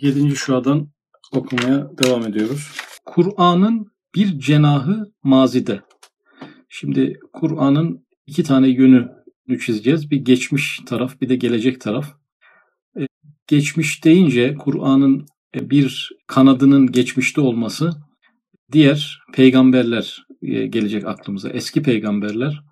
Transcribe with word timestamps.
7. 0.00 0.36
şuadan 0.36 0.88
okumaya 1.32 1.90
devam 2.04 2.26
ediyoruz. 2.26 2.70
Kur'an'ın 3.06 3.92
bir 4.14 4.38
cenahı 4.38 5.12
mazide. 5.22 5.80
Şimdi 6.68 7.18
Kur'an'ın 7.32 8.06
iki 8.26 8.42
tane 8.42 8.68
yönünü 8.68 9.58
çizeceğiz. 9.60 10.10
Bir 10.10 10.16
geçmiş 10.16 10.80
taraf 10.86 11.20
bir 11.20 11.28
de 11.28 11.36
gelecek 11.36 11.80
taraf. 11.80 12.14
E, 13.00 13.06
geçmiş 13.46 14.04
deyince 14.04 14.54
Kur'an'ın 14.54 15.26
e, 15.54 15.70
bir 15.70 16.10
kanadının 16.26 16.92
geçmişte 16.92 17.40
olması 17.40 17.90
diğer 18.72 19.18
peygamberler 19.32 20.26
e, 20.42 20.66
gelecek 20.66 21.06
aklımıza. 21.06 21.50
Eski 21.50 21.82
peygamberler. 21.82 22.62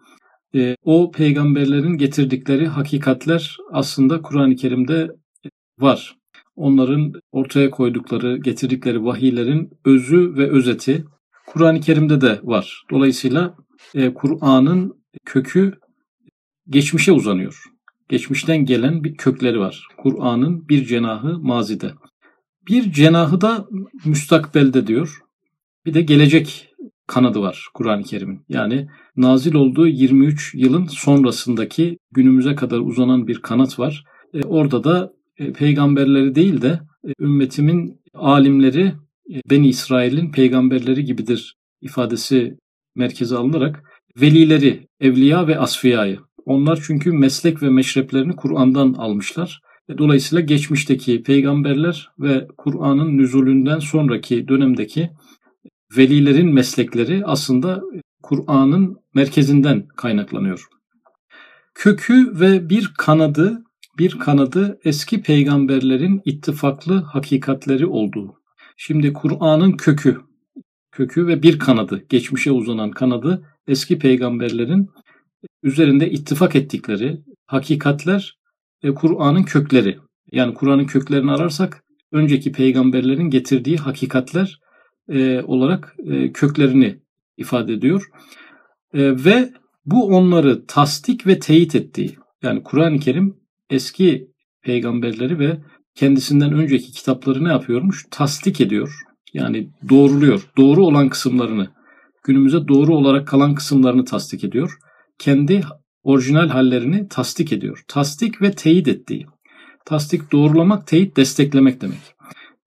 O 0.82 1.10
peygamberlerin 1.10 1.98
getirdikleri 1.98 2.66
hakikatler 2.66 3.56
aslında 3.72 4.22
Kur'an-ı 4.22 4.56
Kerim'de 4.56 5.10
var 5.78 6.17
onların 6.58 7.12
ortaya 7.32 7.70
koydukları, 7.70 8.36
getirdikleri 8.36 9.04
vahiylerin 9.04 9.70
özü 9.84 10.36
ve 10.36 10.50
özeti 10.50 11.04
Kur'an-ı 11.46 11.80
Kerim'de 11.80 12.20
de 12.20 12.40
var. 12.42 12.82
Dolayısıyla 12.90 13.56
e, 13.94 14.14
Kur'an'ın 14.14 15.04
kökü 15.24 15.72
geçmişe 16.68 17.12
uzanıyor. 17.12 17.62
Geçmişten 18.08 18.64
gelen 18.64 19.04
bir 19.04 19.16
kökleri 19.16 19.60
var. 19.60 19.86
Kur'an'ın 19.96 20.68
bir 20.68 20.84
cenahı 20.84 21.38
mazide. 21.38 21.90
Bir 22.68 22.92
cenahı 22.92 23.40
da 23.40 23.66
müstakbelde 24.04 24.86
diyor. 24.86 25.18
Bir 25.86 25.94
de 25.94 26.02
gelecek 26.02 26.68
kanadı 27.06 27.40
var 27.40 27.68
Kur'an-ı 27.74 28.02
Kerim'in. 28.02 28.44
Yani 28.48 28.88
nazil 29.16 29.54
olduğu 29.54 29.86
23 29.86 30.54
yılın 30.54 30.84
sonrasındaki 30.84 31.98
günümüze 32.10 32.54
kadar 32.54 32.78
uzanan 32.78 33.26
bir 33.26 33.42
kanat 33.42 33.78
var. 33.78 34.04
E, 34.34 34.42
orada 34.42 34.84
da 34.84 35.12
peygamberleri 35.52 36.34
değil 36.34 36.62
de 36.62 36.80
e, 37.08 37.12
ümmetimin 37.20 38.00
alimleri 38.14 38.94
e, 39.34 39.40
Beni 39.50 39.68
İsrail'in 39.68 40.32
peygamberleri 40.32 41.04
gibidir 41.04 41.56
ifadesi 41.80 42.58
merkeze 42.94 43.36
alınarak 43.36 43.82
velileri, 44.20 44.88
evliya 45.00 45.46
ve 45.46 45.58
asfiyayı. 45.58 46.18
Onlar 46.44 46.82
çünkü 46.86 47.12
meslek 47.12 47.62
ve 47.62 47.68
meşreplerini 47.68 48.36
Kur'an'dan 48.36 48.92
almışlar. 48.92 49.60
Dolayısıyla 49.98 50.40
geçmişteki 50.40 51.22
peygamberler 51.22 52.10
ve 52.18 52.48
Kur'an'ın 52.58 53.18
nüzulünden 53.18 53.78
sonraki 53.78 54.48
dönemdeki 54.48 55.10
velilerin 55.96 56.54
meslekleri 56.54 57.22
aslında 57.24 57.82
Kur'an'ın 58.22 58.96
merkezinden 59.14 59.86
kaynaklanıyor. 59.96 60.64
Kökü 61.74 62.40
ve 62.40 62.68
bir 62.68 62.92
kanadı 62.98 63.64
bir 63.98 64.18
kanadı 64.18 64.80
eski 64.84 65.22
peygamberlerin 65.22 66.22
ittifaklı 66.24 67.02
hakikatleri 67.02 67.86
olduğu. 67.86 68.34
Şimdi 68.76 69.12
Kur'an'ın 69.12 69.72
kökü, 69.72 70.20
kökü 70.92 71.26
ve 71.26 71.42
bir 71.42 71.58
kanadı, 71.58 72.04
geçmişe 72.08 72.52
uzanan 72.52 72.90
kanadı 72.90 73.46
eski 73.68 73.98
peygamberlerin 73.98 74.90
üzerinde 75.62 76.10
ittifak 76.10 76.56
ettikleri 76.56 77.20
hakikatler 77.46 78.38
ve 78.84 78.94
Kur'an'ın 78.94 79.42
kökleri. 79.42 79.98
Yani 80.32 80.54
Kur'an'ın 80.54 80.86
köklerini 80.86 81.30
ararsak 81.30 81.84
önceki 82.12 82.52
peygamberlerin 82.52 83.30
getirdiği 83.30 83.76
hakikatler 83.76 84.60
e, 85.08 85.42
olarak 85.42 85.96
e, 86.06 86.32
köklerini 86.32 86.98
ifade 87.36 87.72
ediyor. 87.72 88.10
E, 88.94 89.24
ve 89.24 89.52
bu 89.86 90.06
onları 90.06 90.66
tasdik 90.66 91.26
ve 91.26 91.38
teyit 91.38 91.74
ettiği. 91.74 92.16
Yani 92.42 92.62
Kur'an-ı 92.62 92.98
Kerim 92.98 93.36
eski 93.70 94.28
peygamberleri 94.62 95.38
ve 95.38 95.58
kendisinden 95.94 96.52
önceki 96.52 96.92
kitapları 96.92 97.44
ne 97.44 97.48
yapıyormuş? 97.48 98.06
Tasdik 98.10 98.60
ediyor. 98.60 98.94
Yani 99.34 99.70
doğruluyor. 99.88 100.48
Doğru 100.56 100.86
olan 100.86 101.08
kısımlarını, 101.08 101.68
günümüze 102.24 102.68
doğru 102.68 102.94
olarak 102.94 103.28
kalan 103.28 103.54
kısımlarını 103.54 104.04
tasdik 104.04 104.44
ediyor. 104.44 104.78
Kendi 105.18 105.60
orijinal 106.02 106.48
hallerini 106.48 107.08
tasdik 107.08 107.52
ediyor. 107.52 107.84
Tasdik 107.88 108.42
ve 108.42 108.52
teyit 108.52 108.88
ettiği. 108.88 109.26
Tasdik 109.84 110.32
doğrulamak, 110.32 110.86
teyit 110.86 111.16
desteklemek 111.16 111.80
demek. 111.80 111.98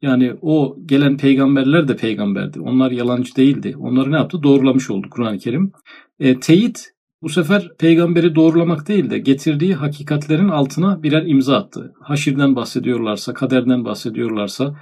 Yani 0.01 0.33
o 0.41 0.78
gelen 0.85 1.18
peygamberler 1.18 1.88
de 1.88 1.95
peygamberdi. 1.95 2.59
Onlar 2.59 2.91
yalancı 2.91 3.35
değildi. 3.35 3.75
Onları 3.78 4.12
ne 4.12 4.16
yaptı? 4.16 4.44
Doğrulamış 4.44 4.89
oldu 4.89 5.07
Kur'an-ı 5.12 5.39
Kerim. 5.39 5.72
E, 6.19 6.39
teyit 6.39 6.91
bu 7.21 7.29
sefer 7.29 7.71
peygamberi 7.79 8.35
doğrulamak 8.35 8.87
değil 8.87 9.09
de 9.09 9.19
getirdiği 9.19 9.75
hakikatlerin 9.75 10.49
altına 10.49 11.03
birer 11.03 11.25
imza 11.25 11.57
attı. 11.57 11.93
Haşirden 12.01 12.55
bahsediyorlarsa, 12.55 13.33
kaderden 13.33 13.85
bahsediyorlarsa, 13.85 14.75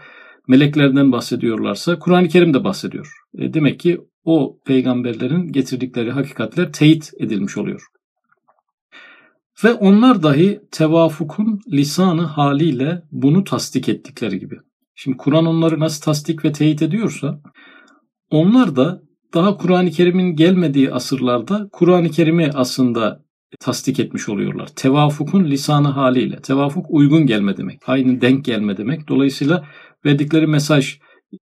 meleklerden 0.47 1.11
bahsediyorlarsa 1.11 1.99
Kur'an-ı 1.99 2.27
Kerim 2.27 2.53
de 2.53 2.63
bahsediyor. 2.63 3.13
E 3.37 3.53
demek 3.53 3.79
ki 3.79 4.01
o 4.23 4.59
peygamberlerin 4.65 5.47
getirdikleri 5.51 6.11
hakikatler 6.11 6.71
teyit 6.71 7.11
edilmiş 7.19 7.57
oluyor. 7.57 7.81
Ve 9.63 9.73
onlar 9.73 10.23
dahi 10.23 10.61
tevafukun 10.71 11.59
lisanı 11.71 12.21
haliyle 12.21 13.01
bunu 13.11 13.43
tasdik 13.43 13.89
ettikleri 13.89 14.39
gibi. 14.39 14.55
Şimdi 14.95 15.17
Kur'an 15.17 15.45
onları 15.45 15.79
nasıl 15.79 16.01
tasdik 16.01 16.45
ve 16.45 16.51
teyit 16.51 16.81
ediyorsa 16.81 17.41
onlar 18.29 18.75
da 18.75 19.01
daha 19.33 19.57
Kur'an-ı 19.57 19.91
Kerim'in 19.91 20.35
gelmediği 20.35 20.93
asırlarda 20.93 21.69
Kur'an-ı 21.71 22.09
Kerim'i 22.09 22.51
aslında 22.53 23.23
tasdik 23.59 23.99
etmiş 23.99 24.29
oluyorlar. 24.29 24.67
Tevafukun 24.75 25.43
lisanı 25.43 25.87
haliyle. 25.87 26.41
Tevafuk 26.41 26.85
uygun 26.89 27.25
gelme 27.25 27.57
demek. 27.57 27.79
Aynı 27.87 28.21
denk 28.21 28.45
gelme 28.45 28.77
demek. 28.77 29.07
Dolayısıyla 29.07 29.65
verdikleri 30.05 30.47
mesaj 30.47 30.99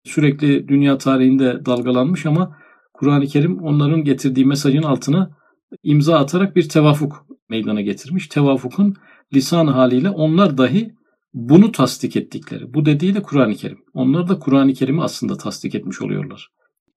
sürekli 0.03 0.67
dünya 0.67 0.97
tarihinde 0.97 1.65
dalgalanmış 1.65 2.25
ama 2.25 2.57
Kur'an-ı 2.93 3.27
Kerim 3.27 3.59
onların 3.59 4.03
getirdiği 4.03 4.45
mesajın 4.45 4.83
altına 4.83 5.31
imza 5.83 6.17
atarak 6.19 6.55
bir 6.55 6.69
tevafuk 6.69 7.25
meydana 7.49 7.81
getirmiş. 7.81 8.27
Tevafukun 8.27 8.95
lisanı 9.33 9.71
haliyle 9.71 10.09
onlar 10.09 10.57
dahi 10.57 10.93
bunu 11.33 11.71
tasdik 11.71 12.15
ettikleri. 12.15 12.73
Bu 12.73 12.85
dediği 12.85 13.15
de 13.15 13.21
Kur'an-ı 13.21 13.55
Kerim. 13.55 13.79
Onlar 13.93 14.27
da 14.27 14.39
Kur'an-ı 14.39 14.73
Kerim'i 14.73 15.03
aslında 15.03 15.37
tasdik 15.37 15.75
etmiş 15.75 16.01
oluyorlar. 16.01 16.49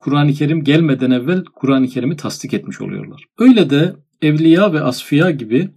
Kur'an-ı 0.05 0.33
Kerim 0.33 0.65
gelmeden 0.65 1.11
evvel 1.11 1.45
Kur'an-ı 1.55 1.89
Kerim'i 1.89 2.17
tasdik 2.17 2.55
etmiş 2.55 2.81
oluyorlar. 2.81 3.25
Öyle 3.39 3.71
de 3.71 3.97
evliya 4.23 4.73
ve 4.73 4.81
asfiya 4.81 5.31
gibi 5.31 5.71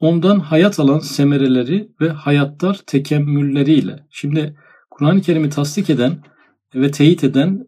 ondan 0.00 0.40
hayat 0.40 0.80
alan 0.80 0.98
semereleri 0.98 1.88
ve 2.00 2.08
hayatlar 2.08 2.80
tekemmülleriyle. 2.86 4.06
Şimdi 4.10 4.56
Kur'an-ı 4.90 5.20
Kerim'i 5.20 5.50
tasdik 5.50 5.90
eden 5.90 6.18
ve 6.74 6.90
teyit 6.90 7.24
eden 7.24 7.66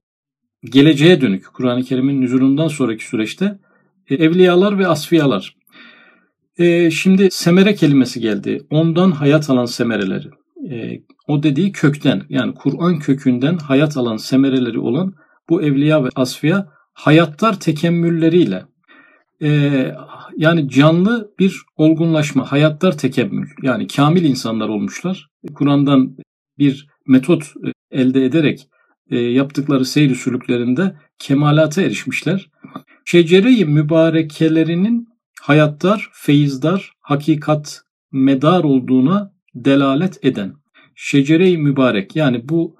geleceğe 0.65 1.21
dönük 1.21 1.45
Kur'an-ı 1.55 1.83
Kerim'in 1.83 2.21
nüzulundan 2.21 2.69
sonraki 2.69 3.07
süreçte 3.07 3.59
e, 4.11 4.15
evliyalar 4.15 4.79
ve 4.79 4.87
asfiyalar. 4.87 5.57
E, 6.59 6.91
şimdi 6.91 7.29
semere 7.31 7.75
kelimesi 7.75 8.21
geldi. 8.21 8.67
Ondan 8.71 9.11
hayat 9.11 9.51
alan 9.51 9.67
semereleri. 9.67 10.29
E, 10.71 11.03
o 11.29 11.43
dediği 11.43 11.73
kökten 11.73 12.23
yani 12.29 12.55
Kur'an 12.55 12.99
kökünden 12.99 13.57
hayat 13.57 13.97
alan 13.97 14.17
semereleri 14.17 14.79
olan 14.79 15.15
bu 15.49 15.63
evliya 15.63 16.05
ve 16.05 16.09
asfiya 16.15 16.69
hayatlar 16.93 17.61
tekemmülleriyle 17.61 18.65
e, 19.43 19.51
yani 20.37 20.69
canlı 20.69 21.35
bir 21.39 21.63
olgunlaşma, 21.77 22.53
hayatlar 22.53 22.99
tekemmül 22.99 23.49
yani 23.63 23.87
kamil 23.87 24.25
insanlar 24.25 24.69
olmuşlar. 24.69 25.29
Kur'an'dan 25.55 26.17
bir 26.59 26.89
metot 27.07 27.43
e, 27.43 27.73
elde 27.91 28.25
ederek 28.25 28.69
e, 29.11 29.19
yaptıkları 29.19 29.85
seyri 29.85 30.15
sülüklerinde 30.15 30.97
kemalata 31.19 31.83
erişmişler. 31.83 32.51
Şecere-i 33.05 33.65
mübarekelerinin 33.65 35.09
hayatlar, 35.41 36.11
feyizler, 36.13 36.93
hakikat, 37.01 37.83
medar 38.13 38.65
olduğuna 38.65 39.33
delalet 39.55 40.25
eden 40.25 40.55
şecere-i 40.95 41.59
mübarek 41.59 42.17
yani 42.17 42.49
bu 42.49 42.78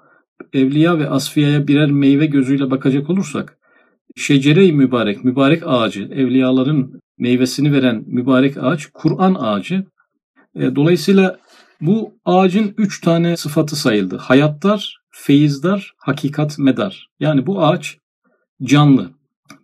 evliya 0.53 0.99
ve 0.99 1.09
asfiyaya 1.09 1.67
birer 1.67 1.91
meyve 1.91 2.25
gözüyle 2.25 2.71
bakacak 2.71 3.09
olursak 3.09 3.57
şecere-i 4.15 4.73
mübarek, 4.73 5.23
mübarek 5.23 5.63
ağacı, 5.65 6.01
evliyaların 6.03 7.01
meyvesini 7.17 7.73
veren 7.73 8.03
mübarek 8.07 8.57
ağaç 8.57 8.85
Kur'an 8.93 9.35
ağacı. 9.39 9.85
E, 10.55 10.75
dolayısıyla 10.75 11.39
bu 11.81 12.13
ağacın 12.25 12.73
üç 12.77 13.01
tane 13.01 13.37
sıfatı 13.37 13.75
sayıldı. 13.75 14.17
Hayatlar, 14.17 14.97
feyizler, 15.09 15.93
hakikat, 15.97 16.59
medar. 16.59 17.09
Yani 17.19 17.47
bu 17.47 17.63
ağaç 17.65 17.97
canlı. 18.63 19.09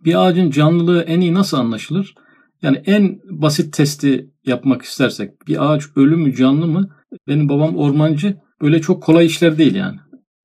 Bir 0.04 0.26
ağacın 0.26 0.50
canlılığı 0.50 1.02
en 1.02 1.20
iyi 1.20 1.34
nasıl 1.34 1.56
anlaşılır? 1.56 2.14
Yani 2.62 2.82
en 2.86 3.20
basit 3.24 3.74
testi 3.74 4.30
yapmak 4.46 4.82
istersek 4.82 5.46
bir 5.48 5.72
ağaç 5.72 5.82
ölü 5.96 6.16
mü 6.16 6.34
canlı 6.34 6.66
mı? 6.66 6.88
Benim 7.28 7.48
babam 7.48 7.76
ormancı. 7.76 8.36
Böyle 8.62 8.80
çok 8.80 9.02
kolay 9.02 9.26
işler 9.26 9.58
değil 9.58 9.74
yani 9.74 9.96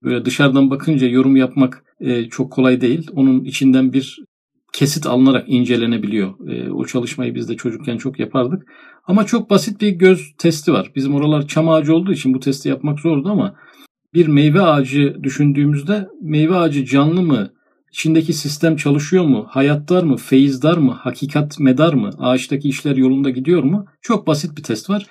böyle 0.04 0.26
dışarıdan 0.26 0.70
bakınca 0.70 1.08
yorum 1.08 1.36
yapmak 1.36 1.84
e, 2.00 2.30
çok 2.30 2.52
kolay 2.52 2.82
değil. 2.82 3.08
Onun 3.14 3.44
içinden 3.44 3.94
bir 3.94 4.20
kesit 4.74 5.06
alınarak 5.06 5.50
incelenebiliyor. 5.50 6.50
E, 6.50 6.72
o 6.72 6.86
çalışmayı 6.86 7.36
biz 7.36 7.50
de 7.50 7.56
çocukken 7.56 7.98
çok 7.98 8.20
yapardık. 8.20 8.64
Ama 9.08 9.26
çok 9.26 9.50
basit 9.50 9.82
bir 9.82 9.90
göz 9.90 10.34
testi 10.38 10.74
var. 10.74 10.92
Bizim 10.96 11.16
oralar 11.16 11.48
çam 11.48 11.70
ağacı 11.70 11.96
olduğu 11.96 12.14
için 12.14 12.34
bu 12.34 12.40
testi 12.40 12.70
yapmak 12.70 13.00
zordu 13.00 13.30
ama 13.30 13.56
bir 14.14 14.28
meyve 14.28 14.62
ağacı 14.62 15.18
düşündüğümüzde 15.24 16.08
meyve 16.22 16.56
ağacı 16.56 16.86
canlı 16.86 17.22
mı? 17.22 17.54
İçindeki 17.92 18.34
sistem 18.34 18.76
çalışıyor 18.76 19.26
mu? 19.26 19.46
Hayattar 19.50 20.04
mı? 20.04 20.18
Feyizdar 20.18 20.78
mı? 20.78 20.92
Hakikat 20.92 21.60
medar 21.60 21.94
mı? 21.94 22.10
Ağaçtaki 22.20 22.70
işler 22.70 22.96
yolunda 22.96 23.30
gidiyor 23.30 23.64
mu? 23.64 23.86
Çok 24.02 24.28
basit 24.28 24.58
bir 24.58 24.64
test 24.64 24.90
var. 24.90 25.06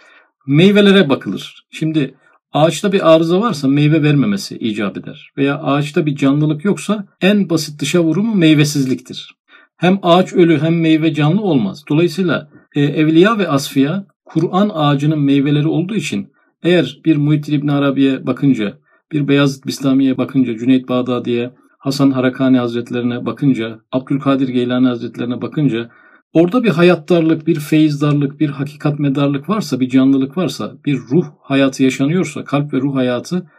Meyvelere 0.47 1.09
bakılır. 1.09 1.67
Şimdi 1.71 2.15
ağaçta 2.53 2.93
bir 2.93 3.15
arıza 3.15 3.41
varsa 3.41 3.69
meyve 3.69 4.03
vermemesi 4.03 4.59
icap 4.59 4.97
eder. 4.97 5.31
Veya 5.37 5.59
ağaçta 5.59 6.07
bir 6.07 6.17
canlılık 6.17 6.65
yoksa 6.65 7.07
en 7.21 7.51
basit 7.51 7.81
dışa 7.81 8.01
vurumu 8.01 8.35
meyvesizliktir. 8.35 9.35
Hem 9.77 9.99
ağaç 10.03 10.33
ölü 10.33 10.59
hem 10.59 10.81
meyve 10.81 11.15
canlı 11.15 11.43
olmaz. 11.43 11.85
Dolayısıyla 11.89 12.51
e, 12.75 12.83
evliya 12.83 13.39
ve 13.39 13.49
asfiya 13.49 14.07
Kur'an 14.25 14.71
ağacının 14.75 15.21
meyveleri 15.21 15.69
olduğu 15.69 15.95
için 15.95 16.33
eğer 16.63 17.01
bir 17.05 17.17
Muhittin 17.17 17.53
İbn 17.53 17.69
Arabi'ye 17.69 18.27
bakınca, 18.27 18.79
bir 19.13 19.29
Beyazıt 19.29 19.67
Bistami'ye 19.67 20.19
bakınca, 20.19 20.57
Cüneyt 20.57 20.89
Bağdadi'ye, 20.89 21.51
Hasan 21.79 22.11
Harakani 22.11 22.59
Hazretlerine 22.59 23.27
bakınca, 23.27 23.81
Abdülkadir 23.93 24.49
Geylani 24.49 24.87
Hazretlerine 24.87 25.43
bakınca 25.43 25.91
orada 26.33 26.65
bir 26.65 26.69
hayattarlık, 26.69 27.47
bir 27.47 27.61
feyizdarlık, 27.61 28.41
bir 28.41 28.51
hakikat 28.51 28.99
medarlık 28.99 29.49
varsa, 29.49 29.81
bir 29.81 29.89
canlılık 29.89 30.37
varsa, 30.37 30.77
bir 30.87 30.99
ruh 30.99 31.27
hayatı 31.41 31.83
yaşanıyorsa, 31.83 32.45
kalp 32.45 32.75
ve 32.75 32.81
ruh 32.81 32.95
hayatı 32.95 33.51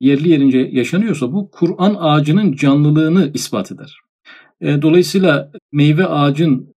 yerli 0.00 0.28
yerince 0.28 0.58
yaşanıyorsa 0.58 1.32
bu 1.32 1.50
Kur'an 1.50 1.96
ağacının 1.98 2.52
canlılığını 2.52 3.30
ispat 3.34 3.72
eder. 3.72 3.98
E, 4.60 4.82
dolayısıyla 4.82 5.50
meyve 5.72 6.06
ağacın 6.06 6.74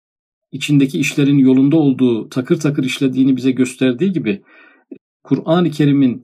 içindeki 0.51 0.99
işlerin 0.99 1.37
yolunda 1.37 1.77
olduğu, 1.77 2.29
takır 2.29 2.59
takır 2.59 2.83
işlediğini 2.83 3.37
bize 3.37 3.51
gösterdiği 3.51 4.11
gibi 4.11 4.41
Kur'an-ı 5.23 5.71
Kerim'in 5.71 6.23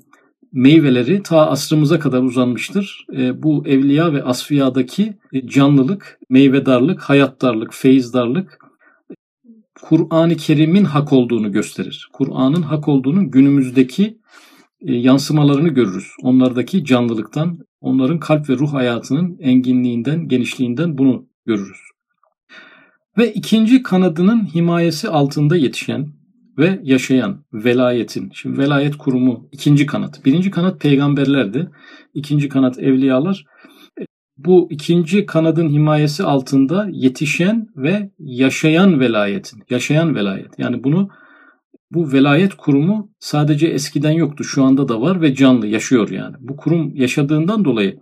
meyveleri 0.53 1.23
ta 1.23 1.49
asrımıza 1.49 1.99
kadar 1.99 2.23
uzanmıştır. 2.23 3.05
E, 3.17 3.43
bu 3.43 3.63
evliya 3.67 4.13
ve 4.13 4.23
asfiyadaki 4.23 5.17
e, 5.33 5.47
canlılık, 5.47 6.19
meyvedarlık, 6.29 7.01
hayattarlık, 7.01 7.73
feyizdarlık 7.73 8.58
Kur'an-ı 9.81 10.35
Kerim'in 10.35 10.83
hak 10.83 11.13
olduğunu 11.13 11.51
gösterir. 11.51 12.09
Kur'an'ın 12.13 12.61
hak 12.61 12.87
olduğunun 12.87 13.31
günümüzdeki 13.31 14.19
e, 14.81 14.93
yansımalarını 14.93 15.69
görürüz. 15.69 16.07
Onlardaki 16.23 16.85
canlılıktan, 16.85 17.59
onların 17.81 18.19
kalp 18.19 18.49
ve 18.49 18.53
ruh 18.53 18.73
hayatının 18.73 19.37
enginliğinden, 19.39 20.27
genişliğinden 20.27 20.97
bunu 20.97 21.25
görürüz. 21.45 21.79
Ve 23.17 23.33
ikinci 23.33 23.83
kanadının 23.83 24.45
himayesi 24.55 25.09
altında 25.09 25.57
yetişen 25.57 26.07
ve 26.57 26.79
yaşayan 26.83 27.45
velayetin. 27.53 28.31
Şimdi 28.33 28.57
velayet 28.57 28.97
kurumu 28.97 29.49
ikinci 29.51 29.85
kanat. 29.85 30.25
Birinci 30.25 30.51
kanat 30.51 30.81
peygamberlerdi. 30.81 31.69
İkinci 32.13 32.49
kanat 32.49 32.79
evliyalar. 32.79 33.45
Bu 34.45 34.67
ikinci 34.71 35.25
kanadın 35.25 35.69
himayesi 35.69 36.23
altında 36.23 36.87
yetişen 36.91 37.67
ve 37.75 38.11
yaşayan 38.19 38.99
velayetin. 38.99 39.63
Yaşayan 39.69 40.15
velayet. 40.15 40.59
Yani 40.59 40.83
bunu 40.83 41.09
bu 41.91 42.11
velayet 42.11 42.53
kurumu 42.53 43.11
sadece 43.19 43.67
eskiden 43.67 44.11
yoktu. 44.11 44.43
Şu 44.43 44.63
anda 44.63 44.87
da 44.87 45.01
var 45.01 45.21
ve 45.21 45.35
canlı 45.35 45.67
yaşıyor 45.67 46.09
yani. 46.09 46.35
Bu 46.39 46.57
kurum 46.57 46.95
yaşadığından 46.95 47.65
dolayı 47.65 47.99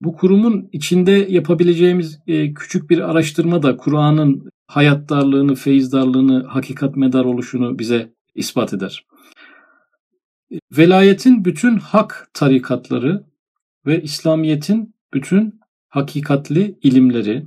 bu 0.00 0.16
kurumun 0.16 0.68
içinde 0.72 1.10
yapabileceğimiz 1.10 2.18
e, 2.26 2.54
küçük 2.54 2.90
bir 2.90 3.10
araştırma 3.10 3.62
da 3.62 3.76
Kur'an'ın 3.76 4.50
hayattarlığını, 4.66 5.54
feyizdarlığını, 5.54 6.44
hakikat 6.44 6.96
medar 6.96 7.24
oluşunu 7.24 7.78
bize 7.78 8.12
ispat 8.34 8.74
eder. 8.74 9.06
Velayetin 10.72 11.44
bütün 11.44 11.76
hak 11.76 12.30
tarikatları 12.34 13.24
ve 13.86 14.02
İslamiyet'in 14.02 14.94
bütün 15.14 15.57
hakikatli 15.98 16.78
ilimleri, 16.82 17.46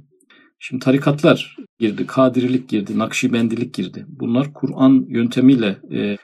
şimdi 0.59 0.83
tarikatlar 0.83 1.55
girdi, 1.79 2.07
kadirilik 2.07 2.69
girdi, 2.69 2.99
nakşibendilik 2.99 3.73
girdi. 3.73 4.05
Bunlar 4.07 4.53
Kur'an 4.53 5.05
yöntemiyle 5.07 5.77
e, 5.91 6.17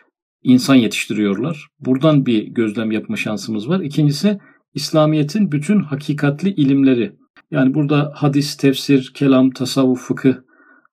insan 0.43 0.75
yetiştiriyorlar. 0.75 1.67
Buradan 1.79 2.25
bir 2.25 2.43
gözlem 2.43 2.91
yapma 2.91 3.15
şansımız 3.15 3.69
var. 3.69 3.79
İkincisi 3.79 4.39
İslamiyet'in 4.73 5.51
bütün 5.51 5.79
hakikatli 5.79 6.49
ilimleri. 6.49 7.15
Yani 7.51 7.73
burada 7.73 8.11
hadis, 8.15 8.57
tefsir, 8.57 9.11
kelam, 9.15 9.51
tasavvuf, 9.51 10.01
fıkıh 10.01 10.33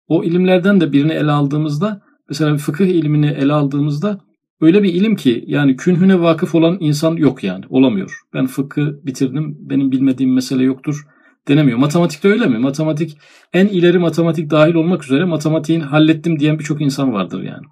o 0.08 0.24
ilimlerden 0.24 0.80
de 0.80 0.92
birini 0.92 1.12
ele 1.12 1.30
aldığımızda 1.30 2.02
mesela 2.28 2.52
bir 2.52 2.58
fıkıh 2.58 2.86
ilmini 2.86 3.26
ele 3.26 3.52
aldığımızda 3.52 4.20
öyle 4.60 4.82
bir 4.82 4.94
ilim 4.94 5.16
ki 5.16 5.44
yani 5.46 5.76
künhüne 5.76 6.20
vakıf 6.20 6.54
olan 6.54 6.76
insan 6.80 7.16
yok 7.16 7.44
yani 7.44 7.64
olamıyor. 7.68 8.20
Ben 8.34 8.46
fıkı 8.46 9.00
bitirdim 9.06 9.56
benim 9.60 9.92
bilmediğim 9.92 10.34
mesele 10.34 10.64
yoktur 10.64 11.06
denemiyor. 11.48 11.78
Matematikte 11.78 12.28
öyle 12.28 12.46
mi? 12.46 12.58
Matematik 12.58 13.18
en 13.52 13.66
ileri 13.66 13.98
matematik 13.98 14.50
dahil 14.50 14.74
olmak 14.74 15.04
üzere 15.04 15.24
matematiğin 15.24 15.80
hallettim 15.80 16.38
diyen 16.40 16.58
birçok 16.58 16.80
insan 16.80 17.12
vardır 17.12 17.42
yani. 17.42 17.66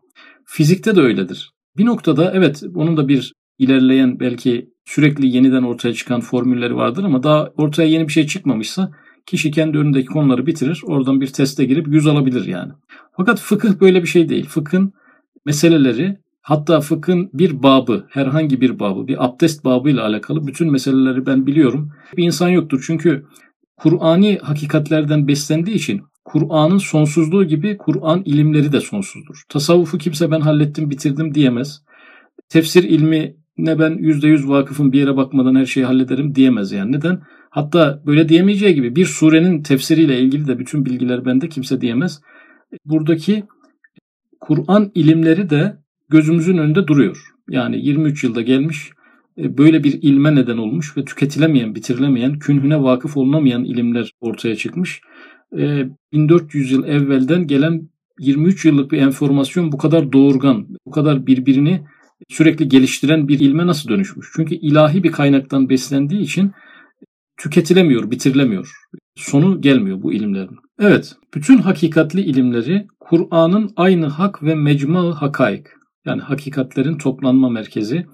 Fizikte 0.47 0.97
de 0.97 1.01
öyledir. 1.01 1.51
Bir 1.77 1.87
noktada 1.87 2.33
evet 2.35 2.63
onun 2.75 2.97
da 2.97 3.09
bir 3.09 3.33
ilerleyen 3.59 4.21
belki 4.21 4.69
sürekli 4.85 5.37
yeniden 5.37 5.63
ortaya 5.63 5.95
çıkan 5.95 6.21
formülleri 6.21 6.77
vardır 6.77 7.05
ama 7.05 7.23
daha 7.23 7.49
ortaya 7.57 7.89
yeni 7.89 8.09
bir 8.09 8.13
şey 8.13 8.27
çıkmamışsa 8.27 8.91
kişi 9.27 9.51
kendi 9.51 9.79
önündeki 9.79 10.07
konuları 10.07 10.47
bitirir. 10.47 10.81
Oradan 10.85 11.21
bir 11.21 11.27
teste 11.27 11.65
girip 11.65 11.89
yüz 11.89 12.07
alabilir 12.07 12.47
yani. 12.47 12.73
Fakat 13.17 13.41
fıkıh 13.41 13.81
böyle 13.81 14.03
bir 14.03 14.09
şey 14.09 14.29
değil. 14.29 14.47
Fıkhın 14.47 14.93
meseleleri 15.47 16.17
hatta 16.43 16.81
fıkhın 16.81 17.31
bir 17.33 17.63
babı, 17.63 18.07
herhangi 18.11 18.61
bir 18.61 18.79
babı, 18.79 19.07
bir 19.07 19.25
abdest 19.25 19.65
babıyla 19.65 20.05
alakalı 20.05 20.47
bütün 20.47 20.73
meseleleri 20.73 21.27
ben 21.27 21.47
biliyorum. 21.47 21.93
Bir 22.17 22.25
insan 22.25 22.49
yoktur 22.49 22.85
çünkü 22.87 23.25
Kur'ani 23.83 24.39
hakikatlerden 24.43 25.29
beslendiği 25.29 25.77
için 25.77 26.03
Kur'an'ın 26.25 26.79
sonsuzluğu 26.79 27.45
gibi 27.45 27.77
Kur'an 27.77 28.23
ilimleri 28.25 28.73
de 28.73 28.81
sonsuzdur. 28.81 29.43
Tasavvufu 29.49 29.99
kimse 29.99 30.31
ben 30.31 30.41
hallettim, 30.41 30.91
bitirdim 30.91 31.35
diyemez. 31.35 31.83
Tefsir 32.49 32.85
ilmi 32.85 33.37
ne 33.59 33.79
ben 33.79 33.91
yüzde 33.91 34.29
yüz 34.29 34.49
vakıfım 34.49 34.93
bir 34.93 34.99
yere 34.99 35.17
bakmadan 35.17 35.55
her 35.55 35.67
şeyi 35.67 35.87
hallederim 35.87 36.35
diyemez 36.35 36.73
yani. 36.73 36.93
Neden? 36.93 37.23
Hatta 37.51 38.03
böyle 38.07 38.29
diyemeyeceği 38.29 38.75
gibi 38.75 38.97
bir 38.97 39.07
surenin 39.07 39.63
tefsiriyle 39.63 40.21
ilgili 40.21 40.47
de 40.47 40.59
bütün 40.59 40.85
bilgiler 40.85 41.25
bende 41.25 41.49
kimse 41.49 41.81
diyemez. 41.81 42.21
Buradaki 42.85 43.45
Kur'an 44.41 44.91
ilimleri 44.95 45.51
de 45.51 45.77
gözümüzün 46.09 46.59
önünde 46.59 46.87
duruyor. 46.87 47.19
Yani 47.49 47.87
23 47.87 48.25
yılda 48.25 48.43
gelmiş 48.43 48.91
böyle 49.37 49.85
bir 49.85 50.03
ilme 50.03 50.35
neden 50.35 50.57
olmuş 50.57 50.97
ve 50.97 51.05
tüketilemeyen, 51.05 51.75
bitirilemeyen, 51.75 52.39
künhüne 52.39 52.83
vakıf 52.83 53.17
olunamayan 53.17 53.65
ilimler 53.65 54.13
ortaya 54.21 54.57
çıkmış. 54.57 55.01
1400 56.13 56.73
e, 56.73 56.75
yıl 56.75 56.85
evvelden 56.85 57.47
gelen 57.47 57.89
23 58.21 58.65
yıllık 58.65 58.93
bir 58.93 58.99
enformasyon 58.99 59.73
bu 59.73 59.79
kadar 59.79 60.13
doğurgan, 60.13 60.67
bu 60.87 60.91
kadar 60.91 61.27
birbirini 61.27 61.83
sürekli 62.29 62.69
geliştiren 62.69 63.29
bir 63.29 63.41
ilme 63.41 63.67
nasıl 63.67 63.89
dönüşmüş? 63.89 64.33
Çünkü 64.37 64.55
ilahi 64.55 65.03
bir 65.03 65.13
kaynaktan 65.13 65.69
beslendiği 65.69 66.21
için 66.21 66.53
tüketilemiyor, 67.37 68.11
bitirilemiyor. 68.11 68.73
Sonu 69.17 69.61
gelmiyor 69.61 70.03
bu 70.03 70.13
ilimlerin. 70.13 70.57
Evet, 70.79 71.17
bütün 71.35 71.59
hakikatli 71.59 72.21
ilimleri 72.21 72.87
Kur'an'ın 73.01 73.71
aynı 73.77 74.07
hak 74.07 74.43
ve 74.43 74.55
mecma 74.55 75.23
hakaik 75.23 75.67
yani 76.05 76.23
hakikatlerin 76.23 76.99
toplanma 76.99 77.49
merkezi 77.49 78.07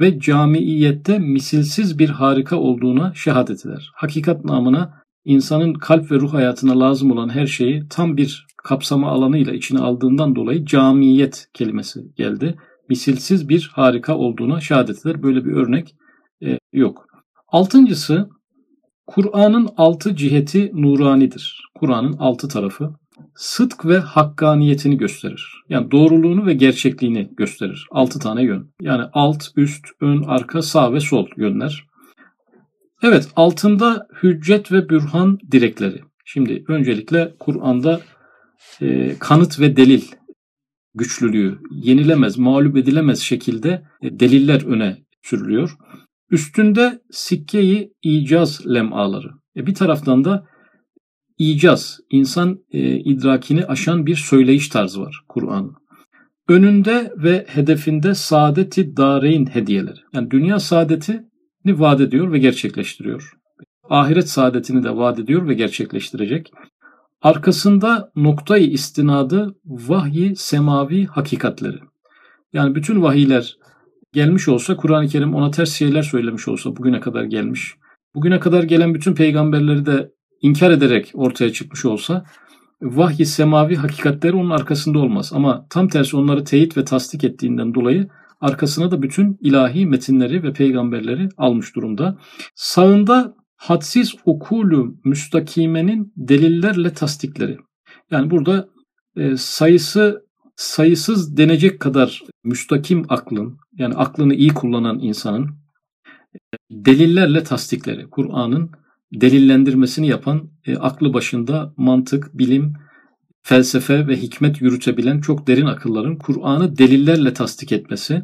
ve 0.00 0.20
camiiyette 0.20 1.18
misilsiz 1.18 1.98
bir 1.98 2.08
harika 2.08 2.56
olduğuna 2.56 3.14
şehadet 3.14 3.66
eder. 3.66 3.90
Hakikat 3.94 4.44
namına 4.44 5.02
insanın 5.24 5.74
kalp 5.74 6.10
ve 6.10 6.16
ruh 6.16 6.34
hayatına 6.34 6.80
lazım 6.80 7.10
olan 7.10 7.28
her 7.28 7.46
şeyi 7.46 7.88
tam 7.90 8.16
bir 8.16 8.46
kapsama 8.64 9.10
alanıyla 9.10 9.52
içine 9.52 9.80
aldığından 9.80 10.36
dolayı 10.36 10.64
camiyet 10.66 11.48
kelimesi 11.54 12.00
geldi. 12.16 12.56
Misilsiz 12.88 13.48
bir 13.48 13.70
harika 13.74 14.16
olduğuna 14.16 14.60
şehadet 14.60 15.06
eder. 15.06 15.22
Böyle 15.22 15.44
bir 15.44 15.52
örnek 15.52 15.94
e, 16.42 16.58
yok. 16.72 17.06
Altıncısı 17.48 18.28
Kur'an'ın 19.06 19.68
altı 19.76 20.16
ciheti 20.16 20.70
nuranidir. 20.74 21.60
Kur'an'ın 21.74 22.12
altı 22.12 22.48
tarafı 22.48 22.94
sıdk 23.34 23.86
ve 23.86 23.98
hakkaniyetini 23.98 24.96
gösterir. 24.96 25.62
Yani 25.68 25.90
doğruluğunu 25.90 26.46
ve 26.46 26.54
gerçekliğini 26.54 27.30
gösterir. 27.36 27.86
Altı 27.90 28.18
tane 28.18 28.42
yön. 28.42 28.70
Yani 28.80 29.04
alt, 29.12 29.44
üst, 29.56 29.84
ön, 30.00 30.22
arka, 30.22 30.62
sağ 30.62 30.92
ve 30.92 31.00
sol 31.00 31.26
yönler. 31.36 31.86
Evet 33.02 33.28
altında 33.36 34.06
hüccet 34.22 34.72
ve 34.72 34.88
bürhan 34.88 35.38
direkleri. 35.52 36.00
Şimdi 36.24 36.64
öncelikle 36.68 37.34
Kur'an'da 37.40 38.00
e, 38.80 39.16
kanıt 39.18 39.60
ve 39.60 39.76
delil 39.76 40.02
güçlülüğü 40.94 41.58
yenilemez, 41.70 42.38
mağlup 42.38 42.76
edilemez 42.76 43.20
şekilde 43.20 43.82
e, 44.02 44.20
deliller 44.20 44.66
öne 44.66 44.98
sürülüyor. 45.22 45.76
Üstünde 46.30 47.02
sikkeyi 47.10 47.92
icaz 48.02 48.66
lemaları. 48.66 49.30
E 49.56 49.66
bir 49.66 49.74
taraftan 49.74 50.24
da 50.24 50.46
icaz, 51.38 52.00
insan 52.10 52.58
e, 52.72 52.96
idrakini 52.96 53.64
aşan 53.64 54.06
bir 54.06 54.16
söyleyiş 54.16 54.68
tarzı 54.68 55.00
var 55.00 55.20
Kur'an. 55.28 55.72
Önünde 56.48 57.12
ve 57.16 57.46
hedefinde 57.48 58.14
saadeti 58.14 58.96
dareyn 58.96 59.46
hediyeleri. 59.46 60.00
Yani 60.12 60.30
dünya 60.30 60.60
saadeti 60.60 61.24
vaat 61.66 62.00
ediyor 62.00 62.32
ve 62.32 62.38
gerçekleştiriyor. 62.38 63.32
Ahiret 63.90 64.28
saadetini 64.28 64.84
de 64.84 64.96
vaat 64.96 65.18
ediyor 65.18 65.48
ve 65.48 65.54
gerçekleştirecek. 65.54 66.52
Arkasında 67.22 68.12
noktayı 68.16 68.70
istinadı 68.70 69.54
vahyi 69.64 70.36
semavi 70.36 71.06
hakikatleri. 71.06 71.78
Yani 72.52 72.74
bütün 72.74 73.02
vahiyler 73.02 73.56
gelmiş 74.12 74.48
olsa 74.48 74.76
Kur'an-ı 74.76 75.08
Kerim 75.08 75.34
ona 75.34 75.50
ters 75.50 75.72
şeyler 75.72 76.02
söylemiş 76.02 76.48
olsa 76.48 76.76
bugüne 76.76 77.00
kadar 77.00 77.24
gelmiş. 77.24 77.74
Bugüne 78.14 78.40
kadar 78.40 78.62
gelen 78.62 78.94
bütün 78.94 79.14
peygamberleri 79.14 79.86
de 79.86 80.13
inkar 80.44 80.70
ederek 80.70 81.10
ortaya 81.14 81.52
çıkmış 81.52 81.84
olsa 81.84 82.24
vahyi 82.82 83.26
semavi 83.26 83.76
hakikatleri 83.76 84.36
onun 84.36 84.50
arkasında 84.50 84.98
olmaz. 84.98 85.32
Ama 85.34 85.66
tam 85.70 85.88
tersi 85.88 86.16
onları 86.16 86.44
teyit 86.44 86.76
ve 86.76 86.84
tasdik 86.84 87.24
ettiğinden 87.24 87.74
dolayı 87.74 88.08
arkasına 88.40 88.90
da 88.90 89.02
bütün 89.02 89.38
ilahi 89.40 89.86
metinleri 89.86 90.42
ve 90.42 90.52
peygamberleri 90.52 91.28
almış 91.36 91.76
durumda. 91.76 92.18
Sağında 92.54 93.34
hadsiz 93.56 94.14
okulu 94.24 94.96
müstakimenin 95.04 96.12
delillerle 96.16 96.92
tasdikleri. 96.92 97.58
Yani 98.10 98.30
burada 98.30 98.68
e, 99.16 99.36
sayısı 99.36 100.24
sayısız 100.56 101.36
denecek 101.36 101.80
kadar 101.80 102.22
müstakim 102.44 103.04
aklın 103.08 103.58
yani 103.78 103.94
aklını 103.94 104.34
iyi 104.34 104.54
kullanan 104.54 104.98
insanın 104.98 105.50
delillerle 106.70 107.44
tasdikleri, 107.44 108.10
Kur'an'ın 108.10 108.70
delillendirmesini 109.20 110.08
yapan 110.08 110.50
e, 110.66 110.76
aklı 110.76 111.14
başında 111.14 111.74
mantık, 111.76 112.38
bilim, 112.38 112.72
felsefe 113.42 114.06
ve 114.08 114.16
hikmet 114.16 114.60
yürütebilen 114.60 115.20
çok 115.20 115.46
derin 115.46 115.66
akılların 115.66 116.18
Kur'an'ı 116.18 116.78
delillerle 116.78 117.32
tasdik 117.32 117.72
etmesi, 117.72 118.22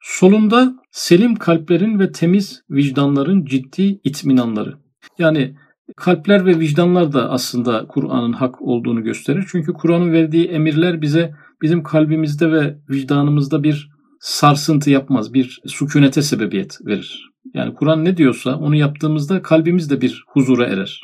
solunda 0.00 0.74
selim 0.90 1.36
kalplerin 1.36 1.98
ve 1.98 2.12
temiz 2.12 2.62
vicdanların 2.70 3.44
ciddi 3.44 4.00
itminanları. 4.04 4.74
Yani 5.18 5.56
kalpler 5.96 6.46
ve 6.46 6.60
vicdanlar 6.60 7.12
da 7.12 7.30
aslında 7.30 7.86
Kur'an'ın 7.88 8.32
hak 8.32 8.62
olduğunu 8.62 9.02
gösterir. 9.02 9.44
Çünkü 9.48 9.72
Kur'an'ın 9.72 10.12
verdiği 10.12 10.46
emirler 10.46 11.02
bize 11.02 11.34
bizim 11.62 11.82
kalbimizde 11.82 12.52
ve 12.52 12.78
vicdanımızda 12.90 13.62
bir 13.62 13.90
sarsıntı 14.20 14.90
yapmaz, 14.90 15.34
bir 15.34 15.60
sükunete 15.66 16.22
sebebiyet 16.22 16.78
verir. 16.86 17.30
Yani 17.54 17.74
Kur'an 17.74 18.04
ne 18.04 18.16
diyorsa 18.16 18.56
onu 18.56 18.76
yaptığımızda 18.76 19.42
kalbimiz 19.42 19.90
de 19.90 20.00
bir 20.00 20.24
huzura 20.26 20.66
erer. 20.66 21.00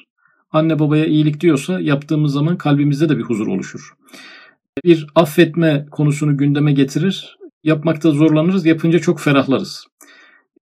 Anne 0.50 0.78
babaya 0.78 1.06
iyilik 1.06 1.40
diyorsa 1.40 1.80
yaptığımız 1.80 2.32
zaman 2.32 2.58
kalbimizde 2.58 3.08
de 3.08 3.18
bir 3.18 3.22
huzur 3.22 3.46
oluşur. 3.46 3.94
Bir 4.84 5.06
affetme 5.14 5.86
konusunu 5.90 6.36
gündeme 6.36 6.72
getirir. 6.72 7.38
Yapmakta 7.64 8.10
zorlanırız, 8.10 8.66
yapınca 8.66 8.98
çok 8.98 9.20
ferahlarız. 9.20 9.86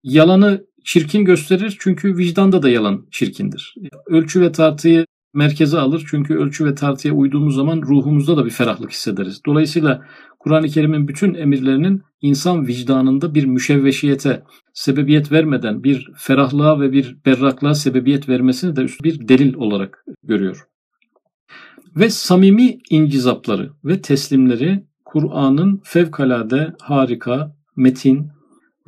Yalanı 0.02 0.64
çirkin 0.84 1.24
gösterir 1.24 1.76
çünkü 1.80 2.16
vicdanda 2.16 2.62
da 2.62 2.70
yalan 2.70 3.06
çirkindir. 3.10 3.74
Ölçü 4.06 4.40
ve 4.40 4.52
tartıyı 4.52 5.06
merkeze 5.34 5.78
alır 5.78 6.06
çünkü 6.10 6.34
ölçü 6.34 6.64
ve 6.64 6.74
tartıya 6.74 7.14
uyduğumuz 7.14 7.54
zaman 7.54 7.82
ruhumuzda 7.82 8.36
da 8.36 8.44
bir 8.44 8.50
ferahlık 8.50 8.90
hissederiz. 8.90 9.40
Dolayısıyla 9.46 10.02
Kur'an-ı 10.38 10.68
Kerim'in 10.68 11.08
bütün 11.08 11.34
emirlerinin 11.34 12.02
insan 12.20 12.66
vicdanında 12.66 13.34
bir 13.34 13.44
müşevveşiyete 13.44 14.42
sebebiyet 14.74 15.32
vermeden 15.32 15.84
bir 15.84 16.10
ferahlığa 16.16 16.80
ve 16.80 16.92
bir 16.92 17.16
berraklığa 17.26 17.74
sebebiyet 17.74 18.28
vermesini 18.28 18.76
de 18.76 18.82
üst 18.82 19.04
bir 19.04 19.28
delil 19.28 19.54
olarak 19.54 20.04
görüyor. 20.22 20.66
Ve 21.96 22.10
samimi 22.10 22.78
incizapları 22.90 23.70
ve 23.84 24.02
teslimleri 24.02 24.84
Kur'an'ın 25.04 25.80
fevkalade 25.84 26.74
harika, 26.80 27.56
metin 27.76 28.28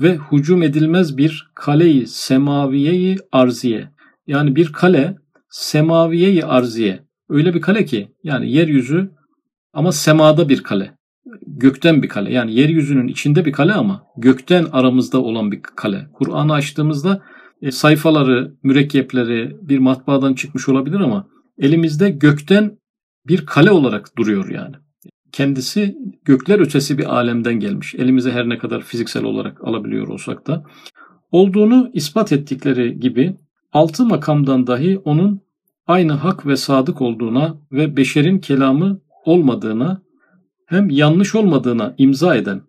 ve 0.00 0.18
hücum 0.32 0.62
edilmez 0.62 1.16
bir 1.16 1.50
kaleyi 1.54 2.06
semaviyeyi 2.06 3.16
arziye. 3.32 3.90
Yani 4.26 4.56
bir 4.56 4.72
kale 4.72 5.16
semaviyeyi 5.52 6.44
arziye. 6.44 7.04
Öyle 7.28 7.54
bir 7.54 7.60
kale 7.60 7.84
ki 7.84 8.08
yani 8.22 8.52
yeryüzü 8.52 9.10
ama 9.72 9.92
semada 9.92 10.48
bir 10.48 10.62
kale 10.62 10.94
gökten 11.46 12.02
bir 12.02 12.08
kale. 12.08 12.32
Yani 12.32 12.54
yeryüzünün 12.54 13.08
içinde 13.08 13.44
bir 13.44 13.52
kale 13.52 13.72
ama 13.72 14.02
gökten 14.16 14.66
aramızda 14.72 15.22
olan 15.22 15.52
bir 15.52 15.62
kale. 15.62 16.06
Kur'an'ı 16.12 16.52
açtığımızda 16.52 17.22
e, 17.62 17.70
sayfaları, 17.70 18.54
mürekkepleri 18.62 19.56
bir 19.62 19.78
matbaadan 19.78 20.34
çıkmış 20.34 20.68
olabilir 20.68 21.00
ama 21.00 21.28
elimizde 21.58 22.10
gökten 22.10 22.78
bir 23.28 23.46
kale 23.46 23.70
olarak 23.70 24.16
duruyor 24.18 24.50
yani. 24.50 24.76
Kendisi 25.32 25.96
gökler 26.24 26.58
ötesi 26.58 26.98
bir 26.98 27.14
alemden 27.14 27.54
gelmiş. 27.54 27.94
Elimize 27.94 28.32
her 28.32 28.48
ne 28.48 28.58
kadar 28.58 28.82
fiziksel 28.82 29.24
olarak 29.24 29.64
alabiliyor 29.64 30.08
olsak 30.08 30.46
da. 30.46 30.64
Olduğunu 31.30 31.90
ispat 31.94 32.32
ettikleri 32.32 33.00
gibi 33.00 33.36
altı 33.72 34.06
makamdan 34.06 34.66
dahi 34.66 34.98
onun 34.98 35.40
aynı 35.86 36.12
hak 36.12 36.46
ve 36.46 36.56
sadık 36.56 37.02
olduğuna 37.02 37.56
ve 37.72 37.96
beşerin 37.96 38.38
kelamı 38.38 39.00
olmadığına 39.24 40.02
hem 40.66 40.90
yanlış 40.90 41.34
olmadığına 41.34 41.94
imza 41.98 42.36
eden. 42.36 42.62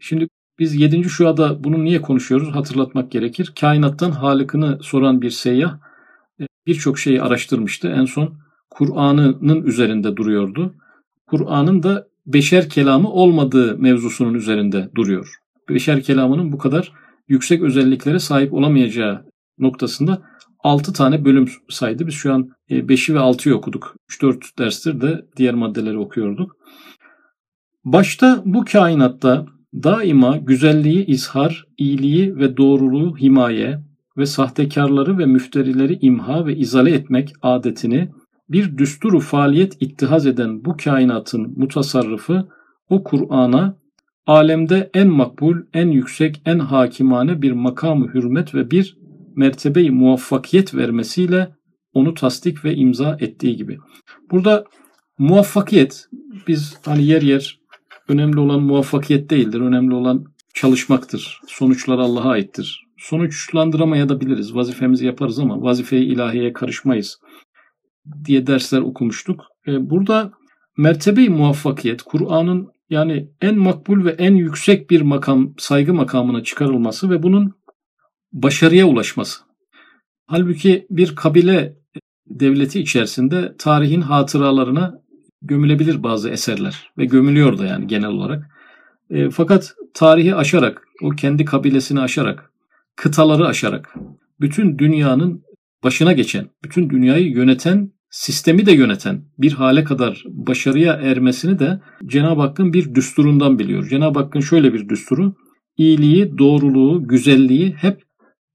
Şimdi 0.00 0.28
biz 0.58 0.74
7. 0.74 1.04
şuada 1.04 1.64
bunu 1.64 1.84
niye 1.84 2.02
konuşuyoruz 2.02 2.54
hatırlatmak 2.54 3.10
gerekir. 3.10 3.52
Kainattan 3.60 4.10
Halık'ını 4.10 4.78
soran 4.82 5.22
bir 5.22 5.30
seyyah 5.30 5.78
e, 6.40 6.46
birçok 6.66 6.98
şeyi 6.98 7.22
araştırmıştı. 7.22 7.88
En 7.88 8.04
son 8.04 8.34
Kur'an'ın 8.70 9.62
üzerinde 9.62 10.16
duruyordu. 10.16 10.74
Kur'an'ın 11.26 11.82
da 11.82 12.06
beşer 12.26 12.68
kelamı 12.68 13.10
olmadığı 13.10 13.78
mevzusunun 13.78 14.34
üzerinde 14.34 14.90
duruyor. 14.94 15.34
Beşer 15.68 16.02
kelamının 16.02 16.52
bu 16.52 16.58
kadar 16.58 16.92
yüksek 17.28 17.62
özelliklere 17.62 18.18
sahip 18.18 18.52
olamayacağı 18.52 19.24
noktasında 19.58 20.22
6 20.64 20.92
tane 20.92 21.24
bölüm 21.24 21.48
saydı. 21.68 22.06
Biz 22.06 22.14
şu 22.14 22.32
an 22.34 22.50
5'i 22.70 23.12
e, 23.12 23.14
ve 23.14 23.18
6'yı 23.18 23.54
okuduk. 23.54 23.96
3-4 24.10 24.58
derstir 24.58 25.00
de 25.00 25.26
diğer 25.36 25.54
maddeleri 25.54 25.98
okuyorduk. 25.98 26.56
Başta 27.84 28.42
bu 28.44 28.64
kainatta 28.64 29.46
daima 29.74 30.36
güzelliği 30.36 31.06
izhar, 31.06 31.66
iyiliği 31.78 32.36
ve 32.36 32.56
doğruluğu 32.56 33.18
himaye 33.18 33.78
ve 34.16 34.26
sahtekarları 34.26 35.18
ve 35.18 35.26
müfterileri 35.26 35.98
imha 36.02 36.46
ve 36.46 36.56
izale 36.56 36.90
etmek 36.90 37.32
adetini 37.42 38.08
bir 38.48 38.78
düsturu 38.78 39.20
faaliyet 39.20 39.76
ittihaz 39.82 40.26
eden 40.26 40.64
bu 40.64 40.76
kainatın 40.84 41.54
mutasarrıfı 41.56 42.48
o 42.88 43.04
Kur'an'a 43.04 43.76
alemde 44.26 44.90
en 44.94 45.08
makbul, 45.08 45.56
en 45.74 45.88
yüksek, 45.88 46.42
en 46.46 46.58
hakimane 46.58 47.42
bir 47.42 47.52
makamı 47.52 48.14
hürmet 48.14 48.54
ve 48.54 48.70
bir 48.70 48.98
mertebeyi 49.36 49.90
muvaffakiyet 49.90 50.74
vermesiyle 50.74 51.54
onu 51.92 52.14
tasdik 52.14 52.64
ve 52.64 52.74
imza 52.74 53.16
ettiği 53.20 53.56
gibi. 53.56 53.78
Burada 54.30 54.64
muvaffakiyet 55.18 56.08
biz 56.48 56.74
hani 56.84 57.04
yer 57.04 57.22
yer 57.22 57.60
Önemli 58.10 58.40
olan 58.40 58.62
muvaffakiyet 58.62 59.30
değildir. 59.30 59.60
Önemli 59.60 59.94
olan 59.94 60.24
çalışmaktır. 60.54 61.40
Sonuçlar 61.46 61.98
Allah'a 61.98 62.30
aittir. 62.30 62.86
Sonuçlandıramaya 62.98 64.08
da 64.08 64.20
biliriz. 64.20 64.54
Vazifemizi 64.54 65.06
yaparız 65.06 65.38
ama 65.38 65.62
vazifeyi 65.62 66.04
ilahiyeye 66.04 66.52
karışmayız 66.52 67.20
diye 68.24 68.46
dersler 68.46 68.80
okumuştuk. 68.80 69.44
E, 69.66 69.90
burada 69.90 70.32
mertebe-i 70.76 71.28
muvaffakiyet, 71.28 72.02
Kur'an'ın 72.02 72.68
yani 72.90 73.28
en 73.40 73.58
makbul 73.58 74.04
ve 74.04 74.10
en 74.10 74.34
yüksek 74.34 74.90
bir 74.90 75.00
makam, 75.00 75.54
saygı 75.58 75.94
makamına 75.94 76.42
çıkarılması 76.42 77.10
ve 77.10 77.22
bunun 77.22 77.52
başarıya 78.32 78.86
ulaşması. 78.86 79.40
Halbuki 80.26 80.86
bir 80.90 81.14
kabile 81.16 81.76
devleti 82.26 82.80
içerisinde 82.80 83.54
tarihin 83.58 84.00
hatıralarına 84.00 84.94
gömülebilir 85.42 86.02
bazı 86.02 86.30
eserler 86.30 86.90
ve 86.98 87.04
gömülüyor 87.04 87.58
da 87.58 87.66
yani 87.66 87.86
genel 87.86 88.08
olarak. 88.08 88.50
E, 89.10 89.30
fakat 89.30 89.74
tarihi 89.94 90.34
aşarak, 90.34 90.82
o 91.02 91.10
kendi 91.10 91.44
kabilesini 91.44 92.00
aşarak, 92.00 92.52
kıtaları 92.96 93.46
aşarak, 93.46 93.94
bütün 94.40 94.78
dünyanın 94.78 95.42
başına 95.84 96.12
geçen, 96.12 96.46
bütün 96.64 96.90
dünyayı 96.90 97.30
yöneten, 97.30 97.92
sistemi 98.10 98.66
de 98.66 98.72
yöneten 98.72 99.24
bir 99.38 99.52
hale 99.52 99.84
kadar 99.84 100.24
başarıya 100.28 100.92
ermesini 100.92 101.58
de 101.58 101.80
Cenab-ı 102.06 102.40
Hakk'ın 102.40 102.72
bir 102.72 102.94
düsturundan 102.94 103.58
biliyor. 103.58 103.88
Cenab-ı 103.88 104.18
Hakk'ın 104.18 104.40
şöyle 104.40 104.74
bir 104.74 104.88
düsturu, 104.88 105.34
iyiliği, 105.76 106.38
doğruluğu, 106.38 107.08
güzelliği 107.08 107.72
hep 107.72 108.02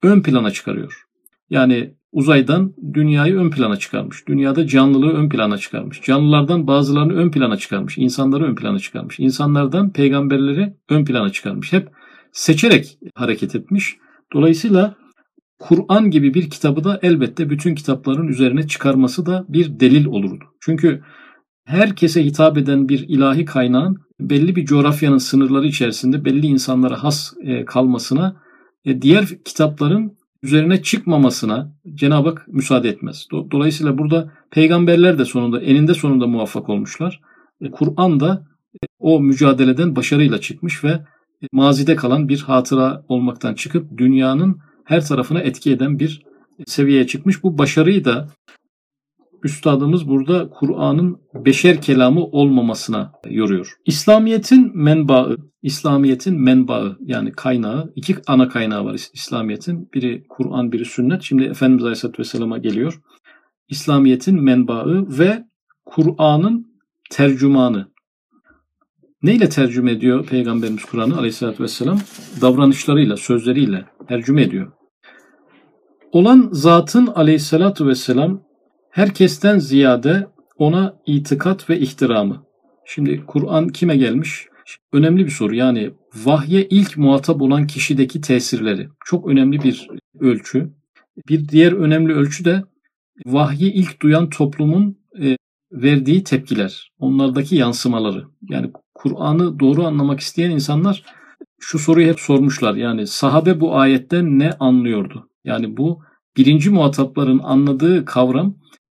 ön 0.06 0.22
plana 0.22 0.52
çıkarıyor. 0.52 1.06
Yani 1.50 1.94
uzaydan 2.12 2.74
dünyayı 2.94 3.36
ön 3.36 3.50
plana 3.50 3.78
çıkarmış. 3.78 4.28
Dünyada 4.28 4.68
canlılığı 4.68 5.14
ön 5.14 5.30
plana 5.30 5.58
çıkarmış. 5.58 6.02
Canlılardan 6.02 6.68
bazılarını 6.68 7.14
ön 7.14 7.32
plana 7.32 7.58
çıkarmış. 7.58 7.98
İnsanları 7.98 8.44
ön 8.44 8.56
plana 8.56 8.80
çıkarmış. 8.80 9.20
İnsanlardan 9.20 9.94
peygamberleri 9.94 10.74
ön 10.90 11.06
plana 11.06 11.30
çıkarmış. 11.30 11.74
Hep 11.74 11.90
seçerek 12.32 12.98
hareket 13.16 13.56
etmiş. 13.56 13.96
Dolayısıyla 14.34 14.96
Kur'an 15.60 16.12
gibi 16.12 16.34
bir 16.34 16.50
kitabı 16.50 16.84
da 16.84 17.00
elbette 17.02 17.50
bütün 17.50 17.76
kitapların 17.76 18.28
üzerine 18.28 18.68
çıkarması 18.68 19.26
da 19.26 19.46
bir 19.50 19.80
delil 19.80 20.06
olurdu. 20.06 20.44
Çünkü 20.62 21.02
herkese 21.66 22.26
hitap 22.26 22.58
eden 22.58 22.90
bir 22.90 23.06
ilahi 23.08 23.46
kaynağın 23.46 23.98
belli 24.20 24.56
bir 24.56 24.66
coğrafyanın 24.66 25.18
sınırları 25.18 25.68
içerisinde 25.68 26.26
belli 26.26 26.48
insanlara 26.48 27.04
has 27.04 27.34
e, 27.44 27.66
kalmasına 27.66 28.45
diğer 29.02 29.26
kitapların 29.46 30.18
üzerine 30.44 30.84
çıkmamasına 30.84 31.72
Cenab-ı 31.96 32.30
Hak 32.30 32.48
müsaade 32.48 32.90
etmez. 32.90 33.28
Dolayısıyla 33.32 33.98
burada 33.98 34.32
peygamberler 34.52 35.20
de 35.20 35.26
sonunda 35.26 35.62
eninde 35.62 35.94
sonunda 35.94 36.28
muvaffak 36.28 36.70
olmuşlar. 36.70 37.22
E, 37.62 37.72
Kur'an 37.72 38.20
da 38.20 38.48
e, 38.74 38.86
o 39.00 39.20
mücadeleden 39.20 39.96
başarıyla 39.96 40.42
çıkmış 40.42 40.84
ve 40.84 41.06
mazide 41.52 41.96
kalan 41.96 42.30
bir 42.30 42.42
hatıra 42.42 43.04
olmaktan 43.08 43.54
çıkıp 43.54 43.98
dünyanın 43.98 44.60
her 44.84 45.06
tarafına 45.06 45.40
etki 45.40 45.72
eden 45.72 46.00
bir 46.00 46.24
seviyeye 46.66 47.08
çıkmış. 47.08 47.44
Bu 47.44 47.58
başarıyı 47.58 48.06
da 48.06 48.30
üstadımız 49.46 50.08
burada 50.10 50.50
Kur'an'ın 50.50 51.18
beşer 51.34 51.82
kelamı 51.82 52.24
olmamasına 52.24 53.12
yoruyor. 53.30 53.78
İslamiyet'in 53.86 54.78
menbaı, 54.78 55.38
İslamiyet'in 55.62 56.42
menbaı 56.42 56.98
yani 57.02 57.32
kaynağı, 57.32 57.94
iki 57.96 58.16
ana 58.28 58.50
kaynağı 58.50 58.86
var 58.86 58.94
İslamiyet'in. 59.14 59.90
Biri 59.94 60.26
Kur'an, 60.30 60.72
biri 60.72 60.86
sünnet. 60.86 61.24
Şimdi 61.24 61.44
Efendimiz 61.44 61.84
Aleyhisselatü 61.84 62.20
Vesselam'a 62.20 62.58
geliyor. 62.58 63.02
İslamiyet'in 63.68 64.44
menbaı 64.44 65.06
ve 65.10 65.44
Kur'an'ın 65.86 66.68
tercümanı. 67.12 67.88
Neyle 69.24 69.50
tercüme 69.50 69.92
ediyor 69.92 70.26
Peygamberimiz 70.26 70.86
Kur'an'ı 70.86 71.18
Aleyhisselatü 71.18 71.64
Vesselam? 71.64 72.00
Davranışlarıyla, 72.42 73.18
sözleriyle 73.18 73.86
tercüme 74.08 74.42
ediyor. 74.42 74.72
Olan 76.12 76.50
zatın 76.52 77.08
Aleyhisselatü 77.08 77.88
Vesselam 77.88 78.45
herkesten 78.96 79.60
ziyade 79.60 80.28
ona 80.58 80.98
itikat 81.06 81.70
ve 81.70 81.80
ihtiramı. 81.80 82.46
Şimdi 82.86 83.24
Kur'an 83.28 83.68
kime 83.68 83.98
gelmiş? 83.98 84.48
Önemli 84.94 85.26
bir 85.26 85.32
soru. 85.32 85.56
Yani 85.56 85.92
vahye 86.26 86.68
ilk 86.70 86.98
muhatap 86.98 87.42
olan 87.42 87.68
kişideki 87.68 88.22
tesirleri. 88.22 88.90
Çok 89.06 89.28
önemli 89.28 89.64
bir 89.64 89.88
ölçü. 90.20 90.74
Bir 91.30 91.50
diğer 91.50 91.72
önemli 91.72 92.14
ölçü 92.14 92.46
de 92.46 92.64
vahyi 93.26 93.72
ilk 93.74 94.02
duyan 94.02 94.30
toplumun 94.30 94.98
e, 95.22 95.38
verdiği 95.72 96.24
tepkiler. 96.24 96.92
Onlardaki 97.00 97.56
yansımaları. 97.56 98.26
Yani 98.50 98.72
Kur'an'ı 98.94 99.60
doğru 99.60 99.86
anlamak 99.86 100.20
isteyen 100.20 100.52
insanlar 100.52 101.04
şu 101.60 101.80
soruyu 101.80 102.08
hep 102.08 102.20
sormuşlar. 102.20 102.76
Yani 102.76 103.08
sahabe 103.08 103.60
bu 103.60 103.78
ayetten 103.78 104.40
ne 104.40 104.52
anlıyordu? 104.52 105.30
Yani 105.44 105.78
bu 105.78 106.02
birinci 106.38 106.70
muhatapların 106.70 107.40
anladığı 107.40 108.06
kavram 108.06 108.56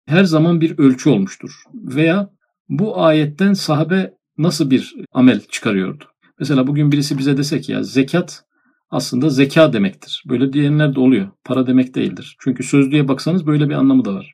her 0.08 0.24
zaman 0.24 0.62
bir 0.62 0.78
ölçü 0.78 1.10
olmuştur. 1.10 1.52
Veya 1.74 2.30
bu 2.70 3.02
ayetten 3.02 3.54
sahabe 3.54 4.14
nasıl 4.38 4.72
bir 4.72 4.96
amel 5.14 5.42
çıkarıyordu? 5.52 6.04
Mesela 6.40 6.68
bugün 6.68 6.92
birisi 6.92 7.18
bize 7.18 7.38
desek 7.38 7.70
ya 7.70 7.84
zekat 7.84 8.44
aslında 8.90 9.30
zeka 9.30 9.74
demektir. 9.74 10.24
Böyle 10.30 10.54
diyenler 10.54 10.96
de 10.96 11.00
oluyor. 11.00 11.28
Para 11.44 11.68
demek 11.68 11.96
değildir. 11.96 12.36
Çünkü 12.40 12.64
sözlüğe 12.64 13.08
baksanız 13.08 13.48
böyle 13.48 13.70
bir 13.70 13.74
anlamı 13.74 14.06
da 14.06 14.14
var. 14.14 14.34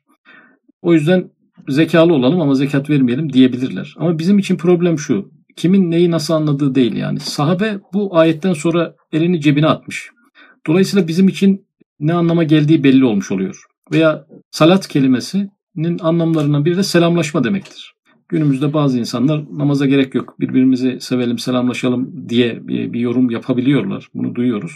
O 0.82 0.94
yüzden 0.94 1.30
zekalı 1.68 2.14
olalım 2.14 2.40
ama 2.40 2.54
zekat 2.54 2.90
vermeyelim 2.90 3.32
diyebilirler. 3.32 3.94
Ama 3.98 4.18
bizim 4.18 4.38
için 4.38 4.56
problem 4.56 4.98
şu. 4.98 5.30
Kimin 5.56 5.90
neyi 5.90 6.10
nasıl 6.10 6.34
anladığı 6.34 6.74
değil 6.74 6.96
yani. 6.96 7.20
Sahabe 7.20 7.78
bu 7.92 8.16
ayetten 8.18 8.52
sonra 8.52 8.94
elini 9.12 9.40
cebine 9.40 9.66
atmış. 9.66 10.10
Dolayısıyla 10.66 11.08
bizim 11.08 11.28
için 11.28 11.66
ne 12.00 12.14
anlama 12.14 12.44
geldiği 12.44 12.84
belli 12.84 13.04
olmuş 13.04 13.32
oluyor. 13.32 13.64
Veya 13.92 14.26
salat 14.50 14.88
kelimesi 14.88 15.48
anlamlarından 16.00 16.64
biri 16.64 16.76
de 16.76 16.82
selamlaşma 16.82 17.44
demektir. 17.44 17.94
Günümüzde 18.28 18.72
bazı 18.72 18.98
insanlar 18.98 19.44
namaza 19.50 19.86
gerek 19.86 20.14
yok, 20.14 20.40
birbirimizi 20.40 21.00
sevelim, 21.00 21.38
selamlaşalım 21.38 22.28
diye 22.28 22.68
bir, 22.68 22.92
bir 22.92 23.00
yorum 23.00 23.30
yapabiliyorlar. 23.30 24.08
Bunu 24.14 24.34
duyuyoruz. 24.34 24.72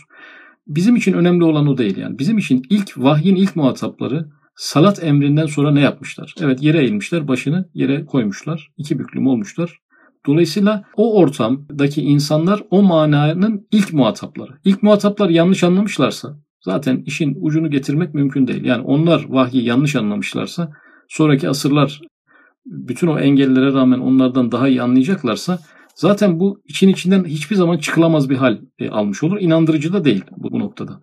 Bizim 0.67 0.97
için 0.97 1.13
önemli 1.13 1.45
olan 1.45 1.67
o 1.67 1.79
değil 1.79 1.97
yani. 1.97 2.19
Bizim 2.19 2.39
için 2.39 2.63
ilk 2.71 2.99
vahyin 2.99 3.37
ilk 3.37 3.57
muhatapları 3.57 4.29
salat 4.57 5.05
emrinden 5.05 5.47
sonra 5.47 5.71
ne 5.71 5.81
yapmışlar? 5.81 6.35
Evet 6.41 6.63
yere 6.63 6.81
eğilmişler, 6.81 7.29
başını 7.29 7.69
yere 7.75 8.05
koymuşlar. 8.05 8.69
iki 8.77 8.99
büklüm 8.99 9.27
olmuşlar. 9.27 9.79
Dolayısıyla 10.27 10.85
o 10.97 11.19
ortamdaki 11.19 12.03
insanlar 12.03 12.63
o 12.71 12.83
mananın 12.83 13.67
ilk 13.73 13.93
muhatapları. 13.93 14.53
İlk 14.65 14.83
muhataplar 14.83 15.29
yanlış 15.29 15.65
anlamışlarsa 15.65 16.39
zaten 16.61 17.03
işin 17.07 17.39
ucunu 17.41 17.71
getirmek 17.71 18.15
mümkün 18.15 18.47
değil. 18.47 18.65
Yani 18.65 18.83
onlar 18.83 19.25
vahyi 19.29 19.65
yanlış 19.65 19.97
anlamışlarsa 19.97 20.73
sonraki 21.09 21.49
asırlar 21.49 22.01
bütün 22.67 23.07
o 23.07 23.19
engellere 23.19 23.73
rağmen 23.73 23.99
onlardan 23.99 24.53
daha 24.53 24.69
iyi 24.69 24.83
anlayacaklarsa 24.83 25.59
zaten 25.95 26.41
bu 26.41 26.63
için 26.65 26.89
içinden 26.89 27.25
hiçbir 27.25 27.57
zaman 27.57 27.79
çıkılamaz 27.79 28.31
bir 28.31 28.37
hal 28.37 28.59
e, 28.79 28.89
almış 28.89 29.23
olur. 29.23 29.41
İnandırıcı 29.41 29.93
da 29.93 30.05
değil 30.05 30.25
bu, 30.37 30.53
bu 30.53 30.59
noktada. 30.59 31.01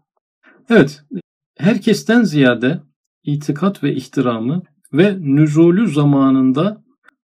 Evet, 0.70 1.04
herkesten 1.58 2.24
ziyade 2.24 2.82
itikat 3.24 3.84
ve 3.84 3.96
ihtiramı 3.96 4.64
ve 4.94 5.18
nüzulü 5.20 5.88
zamanında 5.88 6.84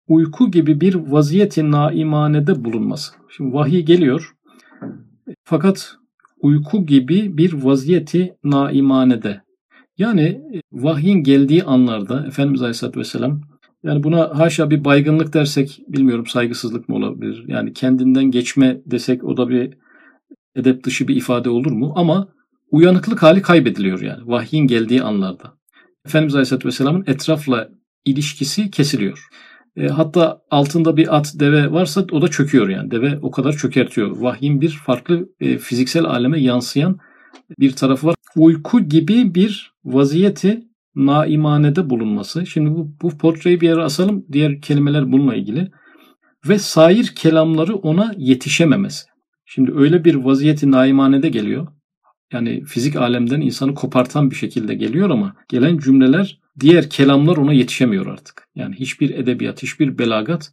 uyku 0.07 0.51
gibi 0.51 0.81
bir 0.81 0.95
vaziyeti 0.95 1.71
naimanede 1.71 2.65
bulunması. 2.65 3.13
Şimdi 3.29 3.53
vahiy 3.53 3.81
geliyor 3.81 4.33
fakat 5.43 5.97
uyku 6.41 6.85
gibi 6.85 7.37
bir 7.37 7.53
vaziyeti 7.53 8.35
naimanede 8.43 9.41
yani 9.97 10.21
e, 10.21 10.61
vahyin 10.71 11.23
geldiği 11.23 11.63
anlarda 11.63 12.25
Efendimiz 12.27 12.61
Aleyhisselatü 12.61 12.99
Vesselam 12.99 13.41
yani 13.83 14.03
buna 14.03 14.39
haşa 14.39 14.69
bir 14.69 14.85
baygınlık 14.85 15.33
dersek 15.33 15.81
bilmiyorum 15.87 16.25
saygısızlık 16.27 16.89
mı 16.89 16.95
olabilir? 16.95 17.43
Yani 17.47 17.73
kendinden 17.73 18.25
geçme 18.25 18.81
desek 18.85 19.23
o 19.23 19.37
da 19.37 19.49
bir 19.49 19.77
edep 20.55 20.83
dışı 20.83 21.07
bir 21.07 21.15
ifade 21.15 21.49
olur 21.49 21.71
mu? 21.71 21.93
Ama 21.95 22.27
uyanıklık 22.71 23.23
hali 23.23 23.41
kaybediliyor 23.41 24.01
yani 24.01 24.21
vahyin 24.25 24.67
geldiği 24.67 25.03
anlarda. 25.03 25.53
Efendimiz 26.05 26.35
Aleyhisselatü 26.35 26.67
Vesselam'ın 26.67 27.03
etrafla 27.07 27.69
ilişkisi 28.05 28.71
kesiliyor. 28.71 29.27
E, 29.75 29.87
hatta 29.87 30.41
altında 30.51 30.97
bir 30.97 31.17
at, 31.17 31.33
deve 31.39 31.71
varsa 31.71 32.05
o 32.11 32.21
da 32.21 32.27
çöküyor 32.27 32.69
yani. 32.69 32.91
Deve 32.91 33.19
o 33.21 33.31
kadar 33.31 33.53
çökertiyor. 33.53 34.17
Vahyin 34.17 34.61
bir 34.61 34.69
farklı 34.69 35.29
e, 35.39 35.57
fiziksel 35.57 36.05
aleme 36.05 36.41
yansıyan 36.41 36.99
bir 37.59 37.71
tarafı 37.71 38.07
var. 38.07 38.15
Uyku 38.35 38.79
gibi 38.79 39.35
bir 39.35 39.73
vaziyeti 39.85 40.63
naimanede 40.95 41.89
bulunması. 41.89 42.45
Şimdi 42.45 42.69
bu, 42.69 42.95
bu 43.01 43.17
portreyi 43.17 43.61
bir 43.61 43.67
yere 43.67 43.81
asalım. 43.81 44.25
Diğer 44.31 44.61
kelimeler 44.61 45.11
bununla 45.11 45.35
ilgili. 45.35 45.71
Ve 46.47 46.59
sair 46.59 47.07
kelamları 47.07 47.75
ona 47.75 48.13
yetişememesi. 48.17 49.05
Şimdi 49.45 49.71
öyle 49.75 50.05
bir 50.05 50.15
vaziyeti 50.15 50.71
naimanede 50.71 51.29
geliyor. 51.29 51.67
Yani 52.33 52.63
fizik 52.63 52.95
alemden 52.95 53.41
insanı 53.41 53.75
kopartan 53.75 54.31
bir 54.31 54.35
şekilde 54.35 54.75
geliyor 54.75 55.09
ama 55.09 55.35
gelen 55.49 55.77
cümleler 55.77 56.39
diğer 56.59 56.89
kelamlar 56.89 57.37
ona 57.37 57.53
yetişemiyor 57.53 58.05
artık. 58.07 58.47
Yani 58.55 58.75
hiçbir 58.75 59.09
edebiyat, 59.09 59.63
hiçbir 59.63 59.97
belagat 59.97 60.51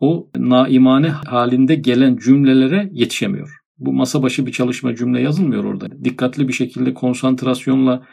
o 0.00 0.30
naimane 0.36 1.08
halinde 1.08 1.74
gelen 1.74 2.16
cümlelere 2.16 2.90
yetişemiyor. 2.92 3.55
Bu 3.78 3.92
masa 3.92 4.22
başı 4.22 4.46
bir 4.46 4.52
çalışma 4.52 4.94
cümle 4.94 5.20
yazılmıyor 5.20 5.64
orada. 5.64 6.04
Dikkatli 6.04 6.48
bir 6.48 6.52
şekilde 6.52 6.94
konsantrasyonla 6.94 8.06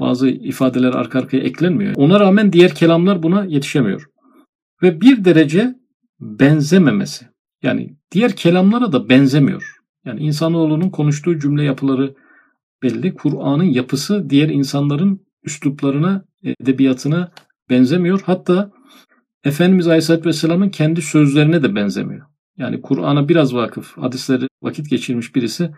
bazı 0.00 0.28
ifadeler 0.28 0.92
arka 0.92 1.18
arkaya 1.18 1.38
eklenmiyor. 1.38 1.94
Ona 1.96 2.20
rağmen 2.20 2.52
diğer 2.52 2.74
kelamlar 2.74 3.22
buna 3.22 3.44
yetişemiyor. 3.44 4.06
Ve 4.82 5.00
bir 5.00 5.24
derece 5.24 5.74
benzememesi. 6.20 7.26
Yani 7.62 7.96
diğer 8.12 8.36
kelamlara 8.36 8.92
da 8.92 9.08
benzemiyor. 9.08 9.76
Yani 10.04 10.20
insanoğlunun 10.20 10.90
konuştuğu 10.90 11.38
cümle 11.38 11.64
yapıları 11.64 12.14
belli. 12.82 13.14
Kur'an'ın 13.14 13.64
yapısı 13.64 14.30
diğer 14.30 14.48
insanların 14.48 15.26
üsluplarına, 15.44 16.24
edebiyatına 16.60 17.32
benzemiyor. 17.70 18.22
Hatta 18.26 18.70
Efendimiz 19.44 19.86
Aleyhisselatü 19.88 20.28
Vesselam'ın 20.28 20.68
kendi 20.68 21.02
sözlerine 21.02 21.62
de 21.62 21.74
benzemiyor. 21.74 22.26
Yani 22.56 22.82
Kur'an'a 22.82 23.28
biraz 23.28 23.54
vakıf, 23.54 23.98
hadisleri 23.98 24.46
vakit 24.66 24.90
geçirmiş 24.90 25.34
birisi 25.34 25.70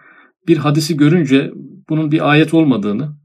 bir 0.48 0.56
hadisi 0.56 0.96
görünce 0.96 1.52
bunun 1.88 2.12
bir 2.12 2.30
ayet 2.30 2.54
olmadığını, 2.54 3.16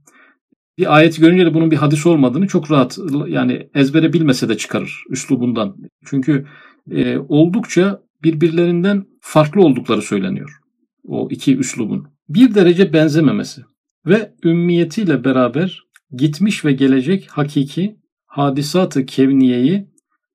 bir 0.77 0.95
ayet 0.95 1.19
görünce 1.19 1.45
de 1.45 1.53
bunun 1.53 1.71
bir 1.71 1.77
hadis 1.77 2.05
olmadığını 2.05 2.47
çok 2.47 2.71
rahat 2.71 2.99
yani 3.27 3.69
ezbere 3.73 4.13
bilmese 4.13 4.49
de 4.49 4.57
çıkarır 4.57 5.03
üslubundan. 5.09 5.75
Çünkü 6.05 6.45
e, 6.91 7.17
oldukça 7.17 8.01
birbirlerinden 8.23 9.05
farklı 9.21 9.61
oldukları 9.61 10.01
söyleniyor. 10.01 10.59
O 11.07 11.27
iki 11.31 11.57
üslubun. 11.57 12.07
Bir 12.29 12.55
derece 12.55 12.93
benzememesi 12.93 13.61
ve 14.05 14.33
ümmiyetiyle 14.43 15.23
beraber 15.23 15.83
gitmiş 16.11 16.65
ve 16.65 16.71
gelecek 16.71 17.27
hakiki 17.31 17.95
hadisatı 18.25 19.05
kevniyeyi 19.05 19.92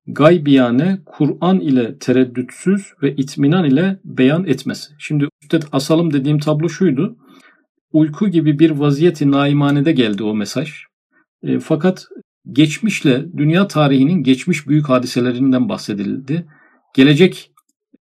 gaybiyane 0.09 0.99
Kur'an 1.07 1.61
ile 1.61 1.99
tereddütsüz 1.99 2.92
ve 3.03 3.14
itminan 3.16 3.64
ile 3.64 4.01
beyan 4.05 4.44
etmesi. 4.44 4.92
Şimdi 4.99 5.29
üstet 5.42 5.64
asalım 5.73 6.12
dediğim 6.12 6.38
tablo 6.38 6.68
şuydu. 6.68 7.16
Uyku 7.92 8.29
gibi 8.29 8.59
bir 8.59 8.71
vaziyeti 8.71 9.31
naimanede 9.31 9.92
geldi 9.92 10.23
o 10.23 10.35
mesaj. 10.35 10.73
E, 11.42 11.59
fakat 11.59 12.07
geçmişle 12.53 13.27
dünya 13.37 13.68
tarihinin 13.68 14.23
geçmiş 14.23 14.68
büyük 14.68 14.88
hadiselerinden 14.88 15.68
bahsedildi. 15.68 16.47
Gelecek 16.94 17.51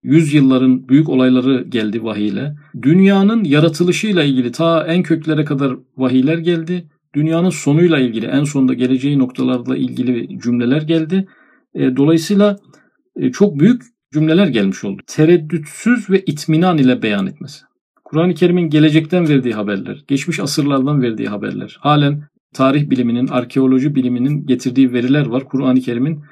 yüzyılların 0.02 0.88
büyük 0.88 1.08
olayları 1.08 1.62
geldi 1.62 2.04
vahiyle. 2.04 2.54
Dünyanın 2.82 3.44
yaratılışıyla 3.44 4.24
ilgili 4.24 4.52
ta 4.52 4.86
en 4.86 5.02
köklere 5.02 5.44
kadar 5.44 5.76
vahiyler 5.96 6.38
geldi. 6.38 6.88
Dünyanın 7.14 7.50
sonuyla 7.50 7.98
ilgili, 7.98 8.26
en 8.26 8.44
sonunda 8.44 8.74
geleceği 8.74 9.18
noktalarla 9.18 9.76
ilgili 9.76 10.40
cümleler 10.40 10.82
geldi. 10.82 11.26
E, 11.74 11.96
dolayısıyla 11.96 12.58
e, 13.16 13.32
çok 13.32 13.58
büyük 13.58 13.82
cümleler 14.12 14.46
gelmiş 14.46 14.84
oldu. 14.84 15.02
Tereddütsüz 15.06 16.10
ve 16.10 16.20
itminan 16.20 16.78
ile 16.78 17.02
beyan 17.02 17.26
etmesi. 17.26 17.64
Kur'an-ı 18.04 18.34
Kerim'in 18.34 18.70
gelecekten 18.70 19.28
verdiği 19.28 19.54
haberler, 19.54 20.04
geçmiş 20.08 20.40
asırlardan 20.40 21.02
verdiği 21.02 21.28
haberler, 21.28 21.76
halen 21.80 22.22
tarih 22.54 22.90
biliminin, 22.90 23.28
arkeoloji 23.28 23.94
biliminin 23.94 24.46
getirdiği 24.46 24.92
veriler 24.92 25.26
var. 25.26 25.44
Kur'an-ı 25.44 25.80
Kerim'in 25.80 26.24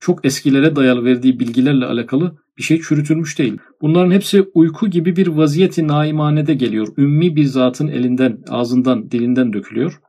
çok 0.00 0.24
eskilere 0.24 0.76
dayalı 0.76 1.04
verdiği 1.04 1.40
bilgilerle 1.40 1.84
alakalı 1.84 2.38
bir 2.58 2.62
şey 2.62 2.80
çürütülmüş 2.80 3.38
değil. 3.38 3.58
Bunların 3.82 4.10
hepsi 4.10 4.42
uyku 4.54 4.88
gibi 4.88 5.16
bir 5.16 5.26
vaziyeti 5.26 5.88
naimanede 5.88 6.54
geliyor. 6.54 6.88
Ümmi 6.96 7.36
bir 7.36 7.44
zatın 7.44 7.88
elinden, 7.88 8.38
ağzından, 8.48 9.10
dilinden 9.10 9.52
dökülüyor. 9.52 10.00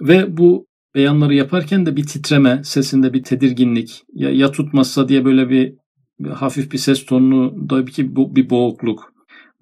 Ve 0.00 0.36
bu 0.36 0.66
beyanları 0.94 1.34
yaparken 1.34 1.86
de 1.86 1.96
bir 1.96 2.06
titreme, 2.06 2.60
sesinde 2.64 3.12
bir 3.12 3.22
tedirginlik, 3.22 4.04
ya, 4.14 4.30
ya 4.30 4.52
tutmazsa 4.52 5.08
diye 5.08 5.24
böyle 5.24 5.50
bir, 5.50 5.74
bir 6.18 6.30
hafif 6.30 6.72
bir 6.72 6.78
ses 6.78 7.06
tonunu, 7.06 7.70
da 7.70 7.86
bu, 8.16 8.36
bir 8.36 8.50
boğukluk 8.50 9.12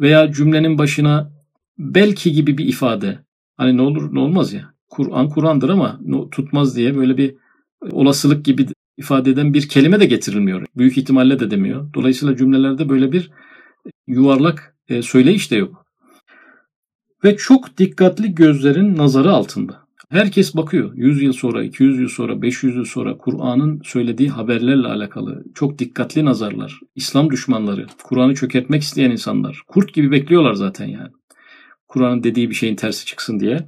veya 0.00 0.32
cümlenin 0.32 0.78
başına 0.78 1.32
belki 1.78 2.32
gibi 2.32 2.58
bir 2.58 2.66
ifade. 2.66 3.18
Hani 3.56 3.76
ne 3.76 3.82
olur 3.82 4.14
ne 4.14 4.20
olmaz 4.20 4.52
ya. 4.52 4.74
Kur'an 4.88 5.28
Kur'an'dır 5.28 5.68
ama 5.68 6.00
tutmaz 6.30 6.76
diye 6.76 6.96
böyle 6.96 7.16
bir 7.16 7.34
olasılık 7.90 8.44
gibi 8.44 8.66
ifade 8.96 9.30
eden 9.30 9.54
bir 9.54 9.68
kelime 9.68 10.00
de 10.00 10.06
getirilmiyor. 10.06 10.66
Büyük 10.76 10.98
ihtimalle 10.98 11.40
de 11.40 11.50
demiyor. 11.50 11.94
Dolayısıyla 11.94 12.36
cümlelerde 12.36 12.88
böyle 12.88 13.12
bir 13.12 13.30
yuvarlak 14.06 14.76
e, 14.88 15.02
söyleyiş 15.02 15.50
de 15.50 15.56
yok. 15.56 15.86
Ve 17.24 17.36
çok 17.36 17.78
dikkatli 17.78 18.34
gözlerin 18.34 18.96
nazarı 18.96 19.30
altında. 19.32 19.89
Herkes 20.10 20.56
bakıyor. 20.56 20.92
100 20.94 21.22
yıl 21.22 21.32
sonra, 21.32 21.64
200 21.64 22.00
yıl 22.00 22.08
sonra, 22.08 22.42
500 22.42 22.76
yıl 22.76 22.84
sonra 22.84 23.18
Kur'an'ın 23.18 23.80
söylediği 23.84 24.28
haberlerle 24.28 24.88
alakalı 24.88 25.44
çok 25.54 25.78
dikkatli 25.78 26.24
nazarlar. 26.24 26.80
İslam 26.94 27.30
düşmanları, 27.30 27.86
Kur'an'ı 28.04 28.34
çökertmek 28.34 28.82
isteyen 28.82 29.10
insanlar. 29.10 29.62
Kurt 29.68 29.94
gibi 29.94 30.10
bekliyorlar 30.10 30.54
zaten 30.54 30.86
yani. 30.86 31.10
Kur'an'ın 31.88 32.22
dediği 32.22 32.50
bir 32.50 32.54
şeyin 32.54 32.76
tersi 32.76 33.06
çıksın 33.06 33.40
diye. 33.40 33.66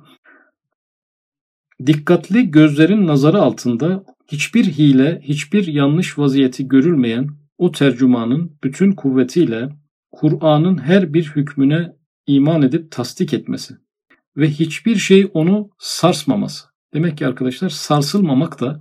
Dikkatli 1.86 2.50
gözlerin 2.50 3.06
nazarı 3.06 3.38
altında 3.38 4.04
hiçbir 4.32 4.64
hile, 4.64 5.20
hiçbir 5.24 5.66
yanlış 5.66 6.18
vaziyeti 6.18 6.68
görülmeyen 6.68 7.28
o 7.58 7.72
tercümanın 7.72 8.58
bütün 8.64 8.92
kuvvetiyle 8.92 9.68
Kur'an'ın 10.12 10.78
her 10.78 11.14
bir 11.14 11.24
hükmüne 11.36 11.92
iman 12.26 12.62
edip 12.62 12.90
tasdik 12.90 13.34
etmesi 13.34 13.74
ve 14.36 14.50
hiçbir 14.50 14.96
şey 14.96 15.30
onu 15.34 15.70
sarsmaması. 15.78 16.64
Demek 16.94 17.18
ki 17.18 17.26
arkadaşlar 17.26 17.68
sarsılmamak 17.68 18.60
da 18.60 18.80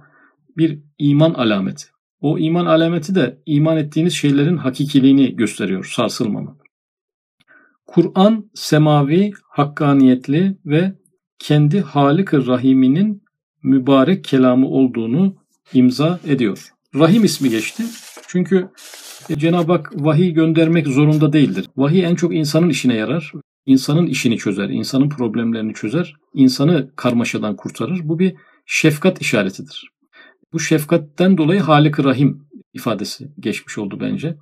bir 0.57 0.79
iman 0.99 1.33
alameti. 1.33 1.85
O 2.21 2.37
iman 2.39 2.65
alameti 2.65 3.15
de 3.15 3.41
iman 3.45 3.77
ettiğiniz 3.77 4.13
şeylerin 4.13 4.57
hakikiliğini 4.57 5.35
gösteriyor, 5.35 5.85
sarsılmamak. 5.95 6.61
Kur'an 7.85 8.51
semavi, 8.53 9.31
hakkaniyetli 9.49 10.57
ve 10.65 10.93
kendi 11.39 11.81
Halik-i 11.81 12.47
Rahim'inin 12.47 13.23
mübarek 13.63 14.23
kelamı 14.23 14.67
olduğunu 14.67 15.35
imza 15.73 16.19
ediyor. 16.27 16.69
Rahim 16.95 17.23
ismi 17.23 17.49
geçti. 17.49 17.83
Çünkü 18.27 18.69
Cenab-ı 19.37 19.71
Hak 19.71 19.91
vahiy 19.95 20.31
göndermek 20.31 20.87
zorunda 20.87 21.33
değildir. 21.33 21.65
Vahiy 21.77 22.03
en 22.03 22.15
çok 22.15 22.35
insanın 22.35 22.69
işine 22.69 22.95
yarar. 22.95 23.31
İnsanın 23.65 24.07
işini 24.07 24.37
çözer, 24.37 24.69
insanın 24.69 25.09
problemlerini 25.09 25.73
çözer, 25.73 26.13
insanı 26.33 26.91
karmaşadan 26.95 27.55
kurtarır. 27.55 27.99
Bu 28.03 28.19
bir 28.19 28.35
şefkat 28.65 29.21
işaretidir. 29.21 29.91
Bu 30.53 30.59
şefkatten 30.59 31.37
dolayı 31.37 31.59
Halik-i 31.59 32.03
Rahim 32.03 32.47
ifadesi 32.73 33.31
geçmiş 33.39 33.77
oldu 33.77 33.97
bence. 33.99 34.37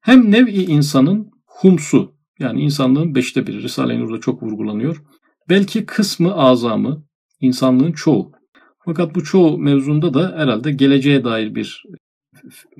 Hem 0.00 0.30
nevi 0.30 0.50
insanın 0.50 1.30
humsu 1.46 2.14
yani 2.38 2.60
insanlığın 2.60 3.14
beşte 3.14 3.46
biri 3.46 3.62
Risale-i 3.62 4.00
Nur'da 4.00 4.20
çok 4.20 4.42
vurgulanıyor. 4.42 5.02
Belki 5.48 5.86
kısmı 5.86 6.34
azamı 6.34 7.04
insanlığın 7.40 7.92
çoğu. 7.92 8.32
Fakat 8.84 9.14
bu 9.14 9.24
çoğu 9.24 9.58
mevzunda 9.58 10.14
da 10.14 10.34
herhalde 10.36 10.72
geleceğe 10.72 11.24
dair 11.24 11.54
bir 11.54 11.84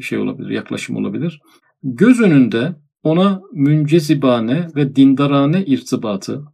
şey 0.01 0.19
olabilir, 0.19 0.51
yaklaşım 0.51 0.97
olabilir. 0.97 1.41
Göz 1.83 2.21
önünde 2.21 2.77
ona 3.03 3.41
müncezibane 3.53 4.69
ve 4.77 4.97
dindarane 4.97 5.65
irtibatı 5.65 6.45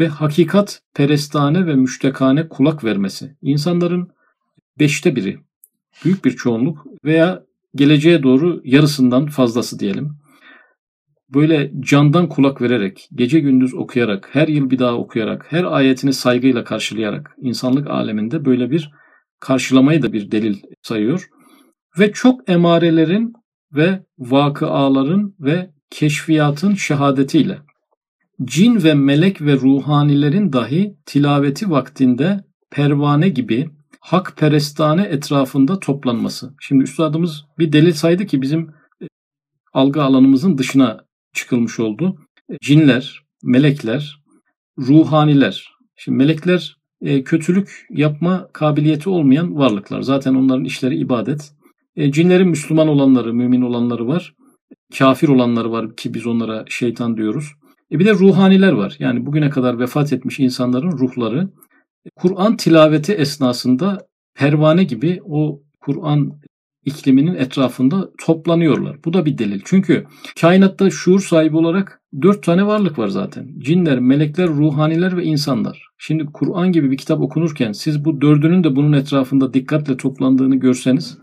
ve 0.00 0.08
hakikat 0.08 0.80
perestane 0.94 1.66
ve 1.66 1.74
müştekane 1.74 2.48
kulak 2.48 2.84
vermesi. 2.84 3.36
İnsanların 3.42 4.08
beşte 4.78 5.16
biri, 5.16 5.38
büyük 6.04 6.24
bir 6.24 6.30
çoğunluk 6.30 6.86
veya 7.04 7.42
geleceğe 7.74 8.22
doğru 8.22 8.60
yarısından 8.64 9.26
fazlası 9.26 9.78
diyelim. 9.78 10.10
Böyle 11.34 11.72
candan 11.80 12.28
kulak 12.28 12.62
vererek, 12.62 13.08
gece 13.14 13.40
gündüz 13.40 13.74
okuyarak, 13.74 14.28
her 14.32 14.48
yıl 14.48 14.70
bir 14.70 14.78
daha 14.78 14.94
okuyarak, 14.94 15.46
her 15.48 15.64
ayetini 15.64 16.12
saygıyla 16.12 16.64
karşılayarak 16.64 17.34
insanlık 17.40 17.90
aleminde 17.90 18.44
böyle 18.44 18.70
bir 18.70 18.90
karşılamayı 19.40 20.02
da 20.02 20.12
bir 20.12 20.30
delil 20.30 20.56
sayıyor. 20.82 21.28
Ve 21.98 22.12
çok 22.12 22.50
emarelerin 22.50 23.32
ve 23.72 24.04
vakıaların 24.18 25.34
ve 25.40 25.70
keşfiyatın 25.94 26.74
şehadetiyle 26.74 27.58
cin 28.44 28.84
ve 28.84 28.94
melek 28.94 29.42
ve 29.42 29.52
ruhanilerin 29.52 30.52
dahi 30.52 30.96
tilaveti 31.06 31.70
vaktinde 31.70 32.44
pervane 32.70 33.28
gibi 33.28 33.70
hak 34.00 34.36
perestane 34.36 35.02
etrafında 35.02 35.80
toplanması. 35.80 36.54
Şimdi 36.60 36.84
üstadımız 36.84 37.44
bir 37.58 37.72
delil 37.72 37.92
saydı 37.92 38.26
ki 38.26 38.42
bizim 38.42 38.70
e, 39.02 39.06
algı 39.72 40.02
alanımızın 40.02 40.58
dışına 40.58 41.04
çıkılmış 41.32 41.80
oldu. 41.80 42.18
Cinler, 42.62 43.22
melekler, 43.42 44.22
ruhaniler. 44.78 45.72
Şimdi 45.96 46.18
melekler 46.18 46.76
e, 47.00 47.24
kötülük 47.24 47.86
yapma 47.90 48.48
kabiliyeti 48.52 49.08
olmayan 49.08 49.56
varlıklar. 49.56 50.02
Zaten 50.02 50.34
onların 50.34 50.64
işleri 50.64 50.96
ibadet. 50.96 51.52
E, 51.96 52.12
cinlerin 52.12 52.48
Müslüman 52.48 52.88
olanları, 52.88 53.34
mümin 53.34 53.62
olanları 53.62 54.08
var 54.08 54.34
kafir 54.98 55.28
olanları 55.28 55.72
var 55.72 55.96
ki 55.96 56.14
biz 56.14 56.26
onlara 56.26 56.64
şeytan 56.68 57.16
diyoruz. 57.16 57.52
E 57.92 57.98
bir 57.98 58.04
de 58.04 58.12
ruhaniler 58.12 58.72
var. 58.72 58.96
Yani 58.98 59.26
bugüne 59.26 59.50
kadar 59.50 59.78
vefat 59.78 60.12
etmiş 60.12 60.40
insanların 60.40 60.92
ruhları 60.92 61.48
Kur'an 62.16 62.56
tilaveti 62.56 63.12
esnasında 63.12 64.06
pervane 64.34 64.84
gibi 64.84 65.20
o 65.24 65.62
Kur'an 65.80 66.32
ikliminin 66.84 67.34
etrafında 67.34 68.10
toplanıyorlar. 68.26 68.98
Bu 69.04 69.12
da 69.12 69.26
bir 69.26 69.38
delil. 69.38 69.60
Çünkü 69.64 70.06
kainatta 70.40 70.90
şuur 70.90 71.20
sahibi 71.20 71.56
olarak 71.56 72.00
dört 72.22 72.42
tane 72.42 72.66
varlık 72.66 72.98
var 72.98 73.08
zaten. 73.08 73.48
Cinler, 73.58 73.98
melekler, 73.98 74.48
ruhaniler 74.48 75.16
ve 75.16 75.24
insanlar. 75.24 75.86
Şimdi 75.98 76.26
Kur'an 76.26 76.72
gibi 76.72 76.90
bir 76.90 76.96
kitap 76.96 77.20
okunurken 77.20 77.72
siz 77.72 78.04
bu 78.04 78.20
dördünün 78.20 78.64
de 78.64 78.76
bunun 78.76 78.92
etrafında 78.92 79.54
dikkatle 79.54 79.96
toplandığını 79.96 80.56
görseniz 80.56 81.18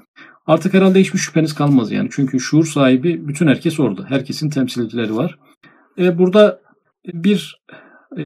Artık 0.45 0.73
herhalde 0.73 0.99
hiçbir 0.99 1.19
şüpheniz 1.19 1.53
kalmaz 1.53 1.91
yani. 1.91 2.09
Çünkü 2.11 2.39
şuur 2.39 2.65
sahibi 2.65 3.27
bütün 3.27 3.47
herkes 3.47 3.79
orada. 3.79 4.05
Herkesin 4.05 4.49
temsilcileri 4.49 5.15
var. 5.15 5.39
E, 5.97 6.17
burada 6.17 6.61
bir 7.05 7.61
e, 8.17 8.23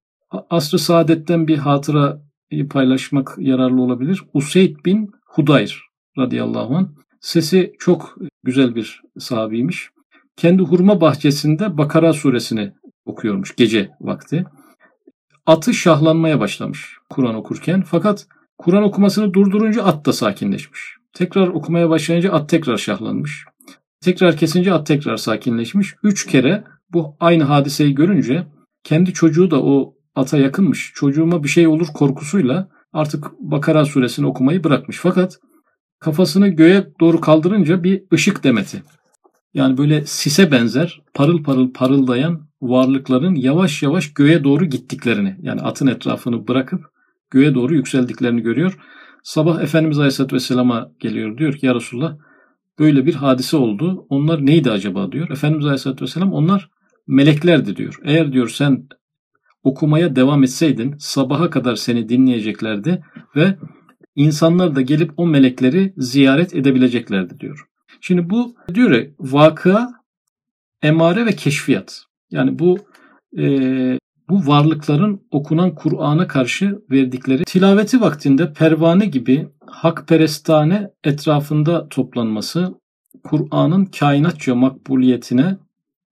asr-ı 0.49 0.79
saadetten 0.79 1.47
bir 1.47 1.57
hatıra 1.57 2.21
paylaşmak 2.69 3.35
yararlı 3.37 3.81
olabilir. 3.81 4.23
Useyd 4.33 4.75
bin 4.85 5.11
Hudayr 5.25 5.81
radıyallahu 6.17 6.75
anh. 6.75 6.87
Sesi 7.21 7.73
çok 7.79 8.17
güzel 8.43 8.75
bir 8.75 9.01
sahabiymiş. 9.19 9.89
Kendi 10.37 10.63
hurma 10.63 11.01
bahçesinde 11.01 11.77
Bakara 11.77 12.13
suresini 12.13 12.73
okuyormuş 13.05 13.55
gece 13.55 13.91
vakti. 14.01 14.45
Atı 15.45 15.73
şahlanmaya 15.73 16.39
başlamış 16.39 16.97
Kur'an 17.09 17.35
okurken. 17.35 17.81
Fakat 17.81 18.27
Kur'an 18.57 18.83
okumasını 18.83 19.33
durdurunca 19.33 19.83
at 19.83 20.05
da 20.05 20.13
sakinleşmiş. 20.13 20.95
Tekrar 21.15 21.47
okumaya 21.47 21.89
başlayınca 21.89 22.31
at 22.31 22.49
tekrar 22.49 22.77
şahlanmış. 22.77 23.45
Tekrar 24.01 24.37
kesince 24.37 24.73
at 24.73 24.87
tekrar 24.87 25.17
sakinleşmiş. 25.17 25.95
Üç 26.03 26.27
kere 26.27 26.63
bu 26.93 27.15
aynı 27.19 27.43
hadiseyi 27.43 27.95
görünce 27.95 28.47
kendi 28.83 29.13
çocuğu 29.13 29.51
da 29.51 29.63
o 29.63 29.95
ata 30.15 30.37
yakınmış. 30.37 30.91
Çocuğuma 30.95 31.43
bir 31.43 31.47
şey 31.49 31.67
olur 31.67 31.87
korkusuyla 31.93 32.69
artık 32.93 33.31
Bakara 33.39 33.85
suresini 33.85 34.27
okumayı 34.27 34.63
bırakmış. 34.63 34.97
Fakat 34.97 35.39
kafasını 35.99 36.47
göğe 36.47 36.87
doğru 36.99 37.21
kaldırınca 37.21 37.83
bir 37.83 38.03
ışık 38.13 38.43
demeti. 38.43 38.83
Yani 39.53 39.77
böyle 39.77 40.05
sise 40.05 40.51
benzer 40.51 41.01
parıl 41.13 41.43
parıl 41.43 41.73
parıldayan 41.73 42.47
varlıkların 42.61 43.35
yavaş 43.35 43.83
yavaş 43.83 44.13
göğe 44.13 44.43
doğru 44.43 44.65
gittiklerini 44.65 45.37
yani 45.41 45.61
atın 45.61 45.87
etrafını 45.87 46.47
bırakıp 46.47 46.85
göğe 47.29 47.55
doğru 47.55 47.75
yükseldiklerini 47.75 48.41
görüyor. 48.41 48.77
Sabah 49.25 49.61
Efendimiz 49.61 49.99
Aleyhisselatü 49.99 50.35
Vesselam'a 50.35 50.91
geliyor. 50.99 51.37
Diyor 51.37 51.53
ki 51.53 51.65
ya 51.65 51.75
Resulullah 51.75 52.17
böyle 52.79 53.05
bir 53.05 53.13
hadise 53.13 53.57
oldu. 53.57 54.05
Onlar 54.09 54.45
neydi 54.45 54.71
acaba 54.71 55.11
diyor. 55.11 55.29
Efendimiz 55.29 55.65
Aleyhisselatü 55.65 56.03
Vesselam 56.05 56.33
onlar 56.33 56.69
meleklerdi 57.07 57.75
diyor. 57.75 57.99
Eğer 58.03 58.33
diyor 58.33 58.49
sen 58.49 58.87
okumaya 59.63 60.15
devam 60.15 60.43
etseydin 60.43 60.95
sabaha 60.99 61.49
kadar 61.49 61.75
seni 61.75 62.09
dinleyeceklerdi 62.09 63.03
ve 63.35 63.57
insanlar 64.15 64.75
da 64.75 64.81
gelip 64.81 65.11
o 65.17 65.27
melekleri 65.27 65.93
ziyaret 65.97 66.55
edebileceklerdi 66.55 67.39
diyor. 67.39 67.65
Şimdi 68.01 68.29
bu 68.29 68.55
diyor 68.73 68.91
ya 68.91 69.07
vakıa, 69.19 69.89
emare 70.81 71.25
ve 71.25 71.31
keşfiyat. 71.31 72.03
Yani 72.31 72.59
bu 72.59 72.77
e, 73.37 73.45
bu 74.29 74.47
varlıkların 74.47 75.21
okunan 75.31 75.75
Kur'an'a 75.75 76.27
karşı 76.27 76.79
verdikleri 76.91 77.43
tilaveti 77.43 78.01
vaktinde 78.01 78.53
pervane 78.53 79.05
gibi 79.05 79.47
hakperestane 79.65 80.89
etrafında 81.03 81.89
toplanması 81.89 82.73
Kur'an'ın 83.23 83.85
kainatça 83.85 84.55
makbuliyetine 84.55 85.57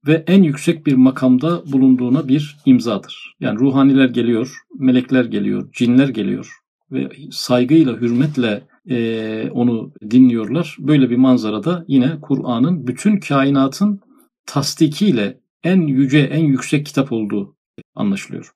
ve 0.07 0.23
en 0.27 0.43
yüksek 0.43 0.85
bir 0.85 0.93
makamda 0.93 1.71
bulunduğuna 1.71 2.27
bir 2.27 2.57
imzadır. 2.65 3.35
Yani 3.39 3.59
ruhaniler 3.59 4.09
geliyor, 4.09 4.57
melekler 4.79 5.25
geliyor, 5.25 5.69
cinler 5.73 6.09
geliyor 6.09 6.57
ve 6.91 7.09
saygıyla, 7.31 8.01
hürmetle 8.01 8.63
e, 8.89 9.49
onu 9.51 9.93
dinliyorlar. 10.11 10.77
Böyle 10.79 11.09
bir 11.09 11.17
manzarada 11.17 11.85
yine 11.87 12.11
Kur'an'ın 12.21 12.87
bütün 12.87 13.17
kainatın 13.17 14.01
tasdikiyle 14.45 15.39
en 15.63 15.81
yüce, 15.81 16.19
en 16.19 16.43
yüksek 16.45 16.85
kitap 16.85 17.11
olduğu 17.11 17.52
anlaşılıyor. 17.95 18.51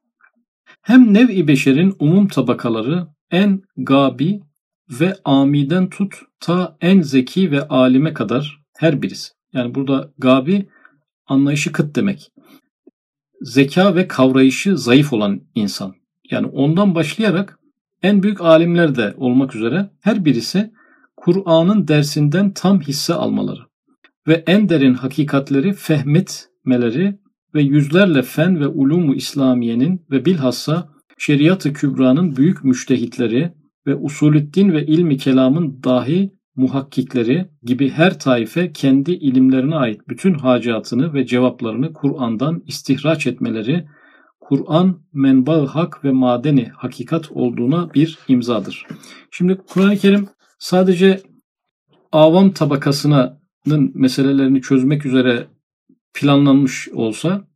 Hem 0.82 1.14
nev-i 1.14 1.48
beşerin 1.48 1.96
umum 2.00 2.28
tabakaları 2.28 3.08
en 3.32 3.62
gabi 3.78 4.42
ve 4.90 5.16
amiden 5.24 5.90
tut 5.90 6.16
ta 6.40 6.78
en 6.82 7.02
zeki 7.02 7.52
ve 7.52 7.68
alime 7.68 8.14
kadar 8.14 8.62
her 8.78 9.02
birisi. 9.02 9.34
Yani 9.54 9.76
burada 9.76 10.12
gabi 10.18 10.70
anlayışı 11.26 11.72
kıt 11.72 11.96
demek. 11.96 12.32
Zeka 13.42 13.96
ve 13.96 14.08
kavrayışı 14.08 14.78
zayıf 14.78 15.14
olan 15.14 15.42
insan. 15.56 15.96
Yani 16.32 16.48
ondan 16.48 16.96
başlayarak 16.96 17.60
en 18.04 18.24
büyük 18.24 18.42
alimler 18.42 18.96
de 18.96 19.14
olmak 19.18 19.56
üzere 19.56 19.90
her 20.02 20.26
birisi 20.26 20.72
Kur'an'ın 21.18 21.88
dersinden 21.88 22.54
tam 22.54 22.82
hisse 22.82 23.14
almaları 23.14 23.62
ve 24.28 24.44
en 24.48 24.70
derin 24.70 24.94
hakikatleri 24.94 25.74
fehmetmeleri 25.74 27.20
ve 27.58 27.62
yüzlerle 27.62 28.22
fen 28.22 28.60
ve 28.60 28.68
ulumu 28.68 29.16
İslamiyenin 29.16 30.06
ve 30.12 30.26
bilhassa 30.26 30.90
şeriat-ı 31.18 31.74
kübranın 31.74 32.36
büyük 32.36 32.64
müştehitleri 32.64 33.54
ve 33.88 33.96
usulüddin 33.96 34.72
ve 34.72 34.86
ilmi 34.86 35.18
kelamın 35.18 35.84
dahi 35.84 36.34
muhakkikleri 36.56 37.50
gibi 37.64 37.90
her 37.90 38.20
taife 38.20 38.72
kendi 38.72 39.12
ilimlerine 39.12 39.76
ait 39.76 40.02
bütün 40.10 40.34
hacatını 40.34 41.14
ve 41.14 41.26
cevaplarını 41.26 41.94
Kur'an'dan 41.94 42.64
istihraç 42.68 43.28
etmeleri 43.28 43.88
Kur'an 44.40 45.02
menba 45.14 45.76
hak 45.76 46.06
ve 46.06 46.12
madeni 46.12 46.66
hakikat 46.66 47.32
olduğuna 47.32 47.94
bir 47.94 48.20
imzadır. 48.28 48.86
Şimdi 49.32 49.58
Kur'an-ı 49.68 49.98
Kerim 49.98 50.28
sadece 50.60 51.22
avam 52.12 52.52
tabakasının 52.52 53.92
meselelerini 53.94 54.62
çözmek 54.62 55.06
üzere 55.06 55.48
planlanmış 56.14 56.90
olsa 56.94 57.47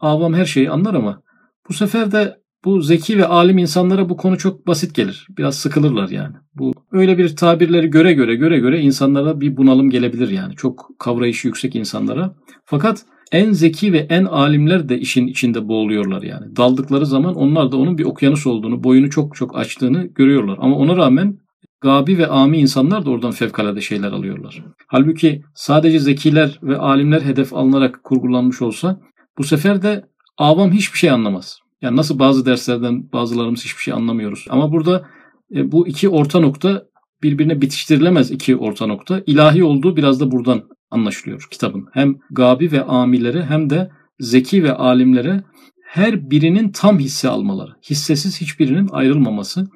avam 0.00 0.34
her 0.34 0.44
şeyi 0.44 0.70
anlar 0.70 0.94
ama 0.94 1.22
bu 1.68 1.72
sefer 1.74 2.12
de 2.12 2.36
bu 2.64 2.80
zeki 2.80 3.18
ve 3.18 3.26
alim 3.26 3.58
insanlara 3.58 4.08
bu 4.08 4.16
konu 4.16 4.38
çok 4.38 4.66
basit 4.66 4.94
gelir. 4.94 5.26
Biraz 5.38 5.58
sıkılırlar 5.58 6.08
yani. 6.08 6.34
Bu 6.54 6.74
öyle 6.92 7.18
bir 7.18 7.36
tabirleri 7.36 7.90
göre 7.90 8.12
göre 8.12 8.34
göre 8.34 8.58
göre 8.58 8.80
insanlara 8.80 9.40
bir 9.40 9.56
bunalım 9.56 9.90
gelebilir 9.90 10.28
yani. 10.28 10.54
Çok 10.56 10.90
kavrayışı 10.98 11.48
yüksek 11.48 11.76
insanlara. 11.76 12.34
Fakat 12.64 13.04
en 13.32 13.52
zeki 13.52 13.92
ve 13.92 13.98
en 13.98 14.24
alimler 14.24 14.88
de 14.88 14.98
işin 14.98 15.26
içinde 15.26 15.68
boğuluyorlar 15.68 16.22
yani. 16.22 16.56
Daldıkları 16.56 17.06
zaman 17.06 17.34
onlar 17.34 17.72
da 17.72 17.76
onun 17.76 17.98
bir 17.98 18.04
okyanus 18.04 18.46
olduğunu, 18.46 18.84
boyunu 18.84 19.10
çok 19.10 19.34
çok 19.34 19.58
açtığını 19.58 20.04
görüyorlar. 20.04 20.58
Ama 20.60 20.76
ona 20.76 20.96
rağmen 20.96 21.38
gabi 21.80 22.18
ve 22.18 22.26
ami 22.26 22.58
insanlar 22.58 23.06
da 23.06 23.10
oradan 23.10 23.30
fevkalade 23.30 23.80
şeyler 23.80 24.12
alıyorlar. 24.12 24.64
Halbuki 24.86 25.42
sadece 25.54 25.98
zekiler 25.98 26.58
ve 26.62 26.76
alimler 26.76 27.20
hedef 27.20 27.54
alınarak 27.54 28.04
kurgulanmış 28.04 28.62
olsa 28.62 29.00
bu 29.38 29.44
sefer 29.44 29.82
de 29.82 30.04
avam 30.38 30.72
hiçbir 30.72 30.98
şey 30.98 31.10
anlamaz. 31.10 31.58
Yani 31.82 31.96
nasıl 31.96 32.18
bazı 32.18 32.46
derslerden 32.46 33.12
bazılarımız 33.12 33.64
hiçbir 33.64 33.82
şey 33.82 33.94
anlamıyoruz. 33.94 34.46
Ama 34.50 34.72
burada 34.72 35.06
e, 35.54 35.72
bu 35.72 35.88
iki 35.88 36.08
orta 36.08 36.40
nokta 36.40 36.86
birbirine 37.22 37.60
bitiştirilemez 37.60 38.30
iki 38.30 38.56
orta 38.56 38.86
nokta. 38.86 39.22
İlahi 39.26 39.64
olduğu 39.64 39.96
biraz 39.96 40.20
da 40.20 40.30
buradan 40.30 40.62
anlaşılıyor 40.90 41.48
kitabın. 41.50 41.88
Hem 41.92 42.14
gabi 42.30 42.72
ve 42.72 42.84
amilere 42.84 43.44
hem 43.44 43.70
de 43.70 43.90
zeki 44.20 44.64
ve 44.64 44.72
alimlere 44.72 45.42
her 45.86 46.30
birinin 46.30 46.68
tam 46.72 46.98
hisse 46.98 47.28
almaları. 47.28 47.70
Hissesiz 47.90 48.40
hiçbirinin 48.40 48.88
ayrılmaması. 48.92 49.66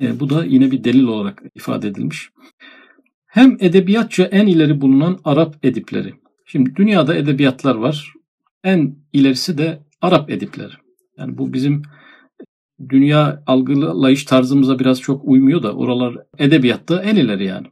E, 0.00 0.20
bu 0.20 0.30
da 0.30 0.44
yine 0.44 0.70
bir 0.70 0.84
delil 0.84 1.04
olarak 1.04 1.42
ifade 1.54 1.88
edilmiş. 1.88 2.30
Hem 3.26 3.56
edebiyatça 3.60 4.24
en 4.24 4.46
ileri 4.46 4.80
bulunan 4.80 5.18
Arap 5.24 5.56
edipleri. 5.62 6.14
Şimdi 6.46 6.76
dünyada 6.76 7.14
edebiyatlar 7.14 7.74
var. 7.74 8.12
En 8.64 8.96
ilerisi 9.12 9.58
de 9.58 9.82
Arap 10.00 10.30
edipleri. 10.30 10.72
Yani 11.18 11.38
bu 11.38 11.52
bizim 11.52 11.82
dünya 12.88 13.42
algılayış 13.46 14.24
tarzımıza 14.24 14.78
biraz 14.78 15.00
çok 15.00 15.24
uymuyor 15.24 15.62
da 15.62 15.72
oralar 15.72 16.16
edebiyatta 16.38 17.02
en 17.02 17.16
ileri 17.16 17.44
yani. 17.44 17.66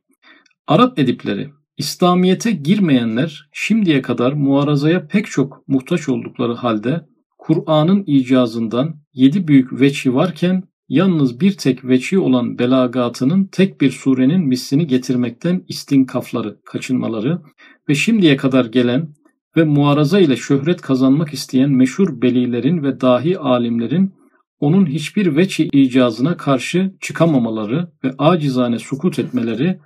Arap 0.66 0.98
edipleri 0.98 1.51
İslamiyete 1.77 2.51
girmeyenler 2.51 3.48
şimdiye 3.53 4.03
kadar 4.03 4.33
muarazaya 4.33 5.07
pek 5.07 5.27
çok 5.27 5.68
muhtaç 5.68 6.09
oldukları 6.09 6.55
halde 6.55 7.07
Kur'an'ın 7.38 8.05
icazından 8.07 8.94
yedi 9.12 9.48
büyük 9.48 9.81
veçi 9.81 10.14
varken 10.14 10.62
yalnız 10.88 11.40
bir 11.40 11.57
tek 11.57 11.85
veçi 11.85 12.18
olan 12.18 12.59
belagatının 12.59 13.44
tek 13.44 13.81
bir 13.81 13.90
surenin 13.90 14.40
mislini 14.40 14.87
getirmekten 14.87 15.64
istinkafları, 15.68 16.61
kaçınmaları 16.64 17.42
ve 17.88 17.94
şimdiye 17.94 18.37
kadar 18.37 18.64
gelen 18.64 19.14
ve 19.59 19.64
muaraza 19.64 20.21
ile 20.21 20.37
şöhret 20.37 20.81
kazanmak 20.81 21.35
isteyen 21.35 21.71
meşhur 21.71 22.23
belilerin 22.23 22.83
ve 22.83 23.01
dahi 23.01 23.38
alimlerin 23.38 24.14
onun 24.61 24.87
hiçbir 24.87 25.37
veçi 25.37 25.68
icazına 25.73 26.37
karşı 26.37 26.92
çıkamamaları 27.01 27.88
ve 28.05 28.14
acizane 28.18 28.79
sukut 28.79 29.18
etmeleri 29.18 29.79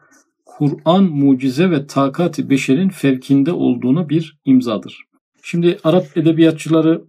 Kur'an 0.46 1.04
mucize 1.04 1.70
ve 1.70 1.86
takati 1.86 2.50
beşerin 2.50 2.88
fevkinde 2.88 3.52
olduğuna 3.52 4.08
bir 4.08 4.38
imzadır. 4.44 5.04
Şimdi 5.44 5.78
Arap 5.84 6.16
edebiyatçıları 6.16 7.04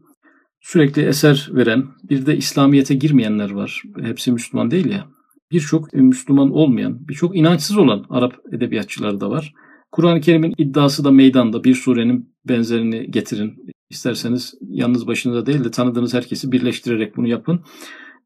sürekli 0.62 1.02
eser 1.02 1.50
veren, 1.52 1.84
bir 2.10 2.26
de 2.26 2.38
İslamiyet'e 2.38 2.96
girmeyenler 2.96 3.52
var. 3.52 3.82
Hepsi 4.02 4.32
Müslüman 4.32 4.72
değil 4.72 4.92
ya. 4.92 5.08
Birçok 5.52 5.94
Müslüman 5.94 6.52
olmayan, 6.52 7.08
birçok 7.08 7.38
inançsız 7.38 7.78
olan 7.78 8.06
Arap 8.10 8.34
edebiyatçıları 8.52 9.22
da 9.22 9.30
var. 9.30 9.54
Kur'an-ı 9.94 10.22
Kerim'in 10.22 10.54
iddiası 10.58 11.04
da 11.04 11.12
meydanda. 11.12 11.64
Bir 11.64 11.76
surenin 11.76 12.36
benzerini 12.48 13.12
getirin. 13.12 13.74
İsterseniz 13.90 14.54
yalnız 14.62 15.08
başınıza 15.08 15.46
değil 15.46 15.64
de 15.64 15.72
tanıdığınız 15.72 16.14
herkesi 16.14 16.52
birleştirerek 16.52 17.18
bunu 17.18 17.28
yapın. 17.28 17.64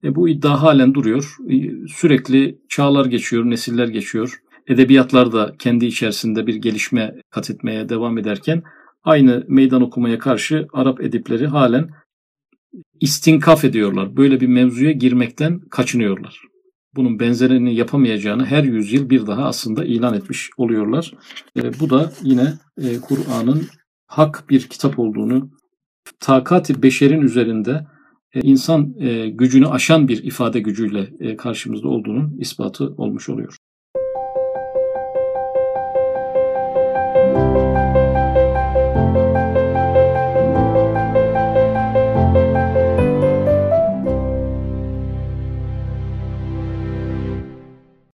E, 0.04 0.16
bu 0.16 0.30
iddia 0.30 0.62
halen 0.62 0.94
duruyor. 0.94 1.36
E, 1.50 1.56
sürekli 1.88 2.60
çağlar 2.70 3.06
geçiyor, 3.06 3.46
nesiller 3.46 3.88
geçiyor. 3.88 4.42
Edebiyatlar 4.68 5.32
da 5.32 5.56
kendi 5.60 5.86
içerisinde 5.86 6.48
bir 6.48 6.56
gelişme 6.56 7.16
kat 7.30 7.50
etmeye 7.50 7.90
devam 7.90 8.18
ederken 8.18 8.64
aynı 9.04 9.46
meydan 9.48 9.82
okumaya 9.82 10.20
karşı 10.20 10.68
Arap 10.74 11.02
edipleri 11.02 11.48
halen 11.48 11.90
istinkaf 13.00 13.66
ediyorlar. 13.66 14.18
Böyle 14.18 14.40
bir 14.40 14.48
mevzuya 14.48 14.92
girmekten 14.92 15.60
kaçınıyorlar. 15.60 16.47
Bunun 16.98 17.20
benzerini 17.20 17.76
yapamayacağını 17.76 18.46
her 18.46 18.64
yüzyıl 18.64 19.10
bir 19.10 19.28
daha 19.28 19.46
aslında 19.46 19.86
ilan 19.86 20.14
etmiş 20.14 20.50
oluyorlar. 20.58 21.14
E, 21.58 21.80
bu 21.80 21.90
da 21.90 22.12
yine 22.24 22.54
e, 22.78 23.02
Kur'an'ın 23.02 23.68
hak 24.08 24.46
bir 24.50 24.62
kitap 24.62 25.00
olduğunu, 25.00 25.50
takati 26.20 26.84
beşerin 26.84 27.22
üzerinde 27.22 27.88
e, 28.34 28.42
insan 28.42 28.94
e, 29.00 29.30
gücünü 29.30 29.68
aşan 29.68 30.08
bir 30.08 30.24
ifade 30.24 30.60
gücüyle 30.60 31.10
e, 31.20 31.36
karşımızda 31.36 31.88
olduğunun 31.88 32.38
ispatı 32.40 32.86
olmuş 32.98 33.30
oluyor. 33.30 33.58